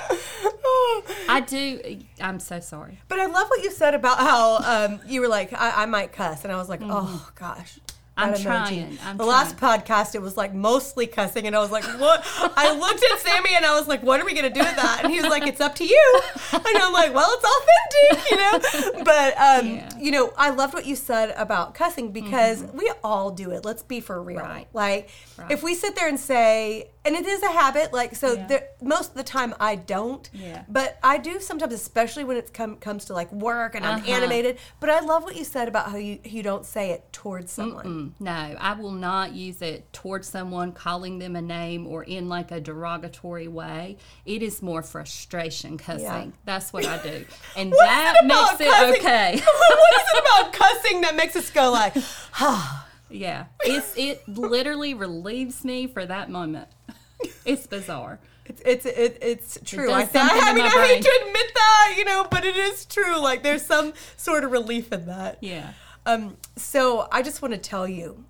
I 1.28 1.42
do. 1.46 2.00
I'm 2.20 2.40
so 2.40 2.60
sorry. 2.60 3.00
But 3.08 3.20
I 3.20 3.26
love 3.26 3.48
what 3.48 3.62
you 3.62 3.70
said 3.70 3.94
about 3.94 4.18
how 4.18 4.58
um, 4.58 5.00
you 5.06 5.20
were 5.22 5.28
like, 5.28 5.52
I, 5.52 5.82
I 5.82 5.86
might 5.86 6.12
cuss. 6.12 6.44
And 6.44 6.52
I 6.52 6.56
was 6.56 6.68
like, 6.68 6.80
oh, 6.82 7.30
gosh. 7.34 7.78
I'm 8.20 8.34
trying. 8.34 8.98
I'm 9.04 9.16
the 9.16 9.24
last 9.24 9.56
podcast, 9.58 10.16
it 10.16 10.20
was 10.20 10.36
like 10.36 10.52
mostly 10.52 11.06
cussing. 11.06 11.46
And 11.46 11.54
I 11.54 11.60
was 11.60 11.70
like, 11.70 11.84
what? 12.00 12.20
I 12.56 12.76
looked 12.76 13.04
at 13.12 13.18
Sammy 13.20 13.50
and 13.54 13.64
I 13.64 13.78
was 13.78 13.86
like, 13.86 14.02
what 14.02 14.20
are 14.20 14.24
we 14.24 14.32
going 14.34 14.42
to 14.42 14.50
do 14.50 14.58
with 14.58 14.74
that? 14.74 15.02
And 15.04 15.12
he 15.12 15.20
was 15.20 15.30
like, 15.30 15.46
it's 15.46 15.60
up 15.60 15.76
to 15.76 15.84
you. 15.84 16.20
And 16.52 16.66
I'm 16.66 16.92
like, 16.92 17.14
well, 17.14 17.30
it's 17.30 17.44
authentic, 18.10 18.30
you 18.32 18.36
know? 18.98 19.04
But, 19.04 19.38
um, 19.38 19.66
Yeah. 19.68 19.98
you 20.00 20.10
know, 20.10 20.32
I 20.36 20.50
loved 20.50 20.74
what 20.74 20.84
you 20.84 20.96
said 20.96 21.32
about 21.36 21.74
cussing 21.74 22.10
because 22.10 22.64
we 22.74 22.90
all 23.04 23.30
do 23.30 23.52
it. 23.52 23.64
Let's 23.64 23.84
be 23.84 24.00
for 24.00 24.20
real. 24.20 24.40
Mm-hmm. 24.40 24.48
Right. 24.50 24.68
Like, 24.72 25.10
Right. 25.36 25.52
if 25.52 25.62
we 25.62 25.76
sit 25.76 25.94
there 25.94 26.08
and 26.08 26.18
say, 26.18 26.90
and 27.08 27.16
it 27.16 27.26
is 27.26 27.42
a 27.42 27.50
habit, 27.50 27.90
like, 27.92 28.14
so 28.14 28.34
Yeah. 28.34 28.46
there, 28.46 28.68
most 28.82 29.10
of 29.12 29.16
the 29.16 29.22
time 29.24 29.54
I 29.58 29.76
don't. 29.76 30.28
Yeah. 30.34 30.64
But 30.68 30.98
I 31.02 31.16
do 31.16 31.40
sometimes, 31.40 31.72
especially 31.72 32.24
when 32.24 32.36
it 32.36 32.52
come, 32.52 32.76
comes 32.76 33.06
to 33.06 33.14
like 33.14 33.32
work 33.32 33.74
and 33.74 33.84
I'm 33.86 34.00
Uh-huh. 34.00 34.12
animated. 34.12 34.58
But 34.78 34.90
I 34.90 35.00
love 35.00 35.24
what 35.24 35.34
you 35.36 35.44
said 35.44 35.68
about 35.68 35.90
how 35.90 35.96
you, 35.96 36.18
you 36.24 36.42
don't 36.42 36.66
say 36.66 36.90
it 36.90 37.10
towards 37.12 37.50
someone. 37.50 37.86
Mm, 37.86 38.12
No, 38.20 38.56
I 38.60 38.74
will 38.74 38.92
not 38.92 39.32
use 39.32 39.62
it 39.62 39.90
towards 39.94 40.28
someone, 40.28 40.72
calling 40.72 41.18
them 41.18 41.34
a 41.34 41.40
name 41.42 41.86
or 41.86 42.02
in 42.04 42.28
like 42.28 42.50
a 42.50 42.60
derogatory 42.60 43.48
way. 43.48 43.96
It 44.26 44.42
is 44.42 44.60
more 44.60 44.82
frustration 44.82 45.78
cussing. 45.78 46.02
Yeah. 46.04 46.24
That's 46.44 46.72
what 46.74 46.84
I 46.84 46.98
do. 47.02 47.24
And 47.56 47.72
that 47.72 48.16
makes 48.24 48.60
it 48.60 48.70
cussing? 48.70 49.00
okay. 49.00 49.30
what 49.44 49.92
is 49.96 50.06
it 50.14 50.20
about 50.20 50.52
cussing 50.62 51.00
that 51.00 51.16
makes 51.16 51.34
us 51.36 51.50
go 51.50 51.70
like, 51.70 51.94
ha 52.32 52.86
Yeah. 53.08 53.46
It's 53.64 53.96
it 53.96 54.28
literally 54.28 54.92
relieves 54.92 55.64
me 55.64 55.86
for 55.86 56.04
that 56.04 56.28
moment. 56.28 56.68
It's 57.48 57.66
bizarre. 57.66 58.18
it's 58.46 58.62
it's 58.64 58.86
it, 58.86 59.18
it's 59.20 59.58
true. 59.64 59.88
does 59.88 60.14
I, 60.14 60.20
I 60.20 60.50
to 60.50 60.54
mean, 60.54 60.64
my 60.64 60.70
I 60.82 60.86
hate 60.86 61.02
to 61.02 61.20
admit 61.26 61.50
that, 61.54 61.94
you 61.98 62.04
know, 62.04 62.26
but 62.30 62.44
it 62.44 62.56
is 62.56 62.84
true. 62.86 63.18
Like, 63.18 63.42
there's 63.42 63.64
some 63.64 63.92
sort 64.16 64.44
of 64.44 64.52
relief 64.52 64.92
in 64.92 65.06
that. 65.06 65.38
Yeah. 65.40 65.72
Um, 66.06 66.36
so 66.56 67.08
I 67.12 67.22
just 67.22 67.42
want 67.42 67.52
to 67.54 67.58
tell 67.60 67.86
you 67.88 68.24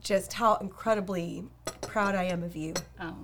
just 0.00 0.32
how 0.32 0.56
incredibly 0.56 1.44
proud 1.82 2.14
I 2.14 2.24
am 2.24 2.42
of 2.42 2.56
you. 2.56 2.74
Oh, 3.00 3.14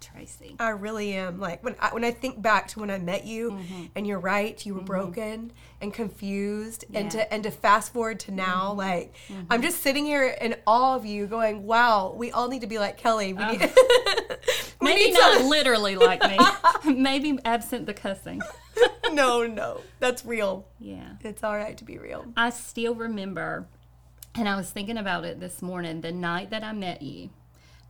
Tracey. 0.00 0.56
I 0.58 0.70
really 0.70 1.14
am. 1.14 1.38
Like 1.40 1.62
when 1.64 1.74
I, 1.80 1.88
when 1.94 2.04
I 2.04 2.10
think 2.10 2.42
back 2.42 2.68
to 2.68 2.80
when 2.80 2.90
I 2.90 2.98
met 2.98 3.24
you, 3.24 3.52
Mm-hmm. 3.52 3.84
and 3.94 4.06
you're 4.06 4.18
right, 4.20 4.64
you 4.66 4.74
were 4.74 4.82
broken 4.82 5.52
and 5.80 5.92
confused, 5.94 6.84
and 6.92 6.94
Yeah. 6.94 7.00
Mm-hmm. 7.02 7.08
to 7.18 7.32
and 7.34 7.42
to 7.44 7.50
fast 7.50 7.92
forward 7.94 8.20
to 8.20 8.32
now, 8.32 8.72
like 8.72 9.14
I'm 9.50 9.62
just 9.62 9.80
sitting 9.82 10.04
here 10.04 10.26
in 10.26 10.56
awe 10.66 10.94
of 10.96 11.06
you, 11.06 11.26
going, 11.26 11.64
"Wow, 11.66 12.14
we 12.16 12.30
all 12.32 12.48
need 12.48 12.60
to 12.62 12.66
be 12.66 12.78
like 12.78 12.96
Kelly." 12.98 13.32
We 13.32 13.44
need, 13.46 13.60
we. 14.86 14.94
Maybe 14.94 15.12
not 15.12 15.38
some- 15.38 15.48
literally 15.48 15.96
like 15.96 16.22
me. 16.22 16.38
Maybe 16.94 17.38
absent 17.44 17.86
the 17.86 17.94
cussing. 17.94 18.40
no, 19.12 19.46
no, 19.46 19.80
that's 19.98 20.24
real. 20.24 20.66
Yeah. 20.78 21.12
It's 21.22 21.42
all 21.42 21.56
right 21.56 21.76
to 21.76 21.84
be 21.84 21.98
real. 21.98 22.26
I 22.36 22.50
still 22.50 22.94
remember, 22.94 23.66
and 24.34 24.48
I 24.48 24.56
was 24.56 24.70
thinking 24.70 24.98
about 24.98 25.24
it 25.24 25.40
this 25.40 25.62
morning, 25.62 26.00
the 26.00 26.12
night 26.12 26.50
that 26.50 26.62
I 26.62 26.72
met 26.72 27.02
you. 27.02 27.30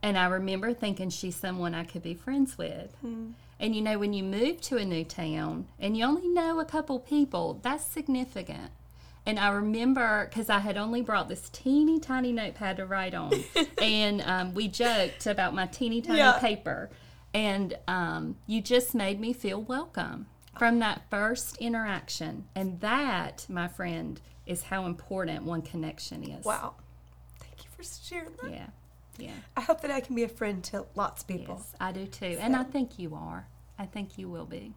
And 0.03 0.17
I 0.17 0.27
remember 0.27 0.73
thinking 0.73 1.09
she's 1.09 1.35
someone 1.35 1.73
I 1.73 1.83
could 1.83 2.03
be 2.03 2.13
friends 2.13 2.57
with. 2.57 2.93
Hmm. 3.01 3.31
And 3.59 3.75
you 3.75 3.81
know, 3.81 3.97
when 3.97 4.13
you 4.13 4.23
move 4.23 4.61
to 4.61 4.77
a 4.77 4.85
new 4.85 5.03
town 5.03 5.65
and 5.79 5.97
you 5.97 6.05
only 6.05 6.27
know 6.27 6.59
a 6.59 6.65
couple 6.65 6.99
people, 6.99 7.59
that's 7.63 7.83
significant. 7.83 8.71
And 9.27 9.37
I 9.37 9.49
remember 9.49 10.25
because 10.29 10.49
I 10.49 10.59
had 10.59 10.77
only 10.77 11.01
brought 11.01 11.27
this 11.27 11.49
teeny 11.49 11.99
tiny 11.99 12.31
notepad 12.31 12.77
to 12.77 12.85
write 12.85 13.13
on, 13.13 13.33
and 13.81 14.21
um, 14.21 14.53
we 14.53 14.69
joked 14.69 15.27
about 15.27 15.53
my 15.53 15.65
teeny 15.67 16.01
tiny 16.01 16.19
Yeah. 16.19 16.39
paper. 16.39 16.89
And 17.33 17.77
um, 17.89 18.37
you 18.47 18.61
just 18.61 18.95
made 18.95 19.19
me 19.19 19.33
feel 19.33 19.61
welcome 19.61 20.27
from 20.57 20.79
that 20.79 21.01
first 21.09 21.57
interaction. 21.57 22.45
And 22.55 22.79
that, 22.79 23.45
my 23.49 23.67
friend, 23.67 24.19
is 24.45 24.63
how 24.63 24.85
important 24.85 25.43
one 25.43 25.61
connection 25.61 26.23
is. 26.23 26.45
Wow, 26.45 26.75
thank 27.41 27.65
you 27.65 27.69
for 27.75 27.83
sharing 27.83 28.31
that. 28.41 28.49
Yeah. 28.51 28.67
Yeah. 29.19 29.31
I 29.57 29.61
hope 29.61 29.81
that 29.81 29.91
I 29.91 29.99
can 29.99 30.15
be 30.15 30.23
a 30.23 30.29
friend 30.29 30.63
to 30.65 30.85
lots 30.95 31.23
of 31.23 31.27
people. 31.27 31.55
Yes, 31.57 31.75
I 31.81 31.91
do 31.91 32.05
too. 32.05 32.37
And 32.39 32.55
I 32.55 32.63
think 32.63 32.97
you 32.97 33.13
are. 33.13 33.47
I 33.77 33.85
think 33.87 34.17
you 34.17 34.29
will 34.29 34.45
be. 34.45 34.73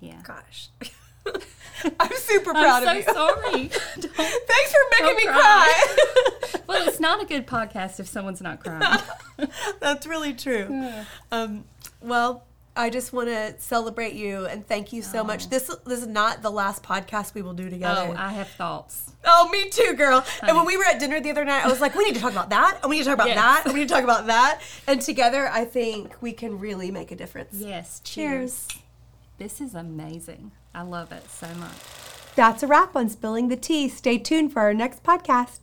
Yeah. 0.00 0.20
Gosh, 0.22 0.68
I'm 2.00 2.12
super 2.16 2.52
proud 2.52 2.84
I'm 2.84 2.98
of 2.98 3.04
so 3.04 3.10
you. 3.10 3.14
sorry. 3.14 3.70
Don't- 4.00 4.14
Thanks 4.14 4.72
for 4.72 4.78
making 4.90 5.06
Don't 5.06 5.16
me 5.16 5.24
cry. 5.26 5.84
cry. 5.94 6.60
well, 6.66 6.88
it's 6.88 7.00
not 7.00 7.22
a 7.22 7.26
good 7.26 7.46
podcast 7.46 8.00
if 8.00 8.06
someone's 8.08 8.40
not 8.40 8.62
crying. 8.62 9.00
That's 9.80 10.06
really 10.06 10.34
true. 10.34 10.92
Um, 11.32 11.64
well, 12.00 12.44
I 12.76 12.90
just 12.90 13.12
want 13.12 13.28
to 13.28 13.54
celebrate 13.58 14.14
you 14.14 14.46
and 14.46 14.66
thank 14.66 14.92
you 14.92 15.00
so 15.02 15.22
much. 15.22 15.48
This 15.48 15.68
this 15.86 16.00
is 16.00 16.08
not 16.08 16.42
the 16.42 16.50
last 16.50 16.82
podcast 16.82 17.32
we 17.34 17.42
will 17.42 17.52
do 17.54 17.70
together. 17.70 18.06
Oh, 18.10 18.14
I 18.16 18.32
have 18.32 18.48
thoughts. 18.48 19.12
Oh, 19.24 19.48
me 19.50 19.70
too, 19.70 19.94
girl. 19.94 20.24
And 20.42 20.56
when 20.56 20.66
we 20.66 20.76
were 20.76 20.84
at 20.84 20.98
dinner 20.98 21.20
the 21.20 21.30
other 21.30 21.44
night, 21.44 21.64
I 21.64 21.68
was 21.68 21.80
like, 21.80 21.94
we 21.94 22.04
need 22.04 22.14
to 22.16 22.20
talk 22.20 22.32
about 22.32 22.50
that, 22.50 22.78
and 22.82 22.90
we 22.90 22.96
need 22.96 23.04
to 23.04 23.08
talk 23.10 23.14
about 23.14 23.28
Yes. 23.28 23.36
that, 23.36 23.62
and 23.64 23.74
we 23.74 23.80
need 23.80 23.88
to 23.88 23.94
talk 23.94 24.02
about 24.04 24.26
that. 24.26 24.60
And 24.88 25.00
together, 25.00 25.48
I 25.52 25.64
think 25.64 26.20
we 26.20 26.32
can 26.32 26.58
really 26.58 26.90
make 26.90 27.10
a 27.12 27.16
difference. 27.16 27.54
Yes. 27.54 28.00
Cheers. 28.04 28.66
Cheers. 28.68 28.82
This 29.38 29.60
is 29.60 29.74
amazing. 29.74 30.50
I 30.74 30.82
love 30.82 31.12
it 31.12 31.30
so 31.30 31.48
much. 31.54 31.76
That's 32.34 32.62
a 32.62 32.66
wrap 32.66 32.96
on 32.96 33.08
Spilling 33.08 33.48
the 33.48 33.56
Tea. 33.56 33.88
Stay 33.88 34.18
tuned 34.18 34.52
for 34.52 34.60
our 34.60 34.74
next 34.74 35.04
podcast. 35.04 35.60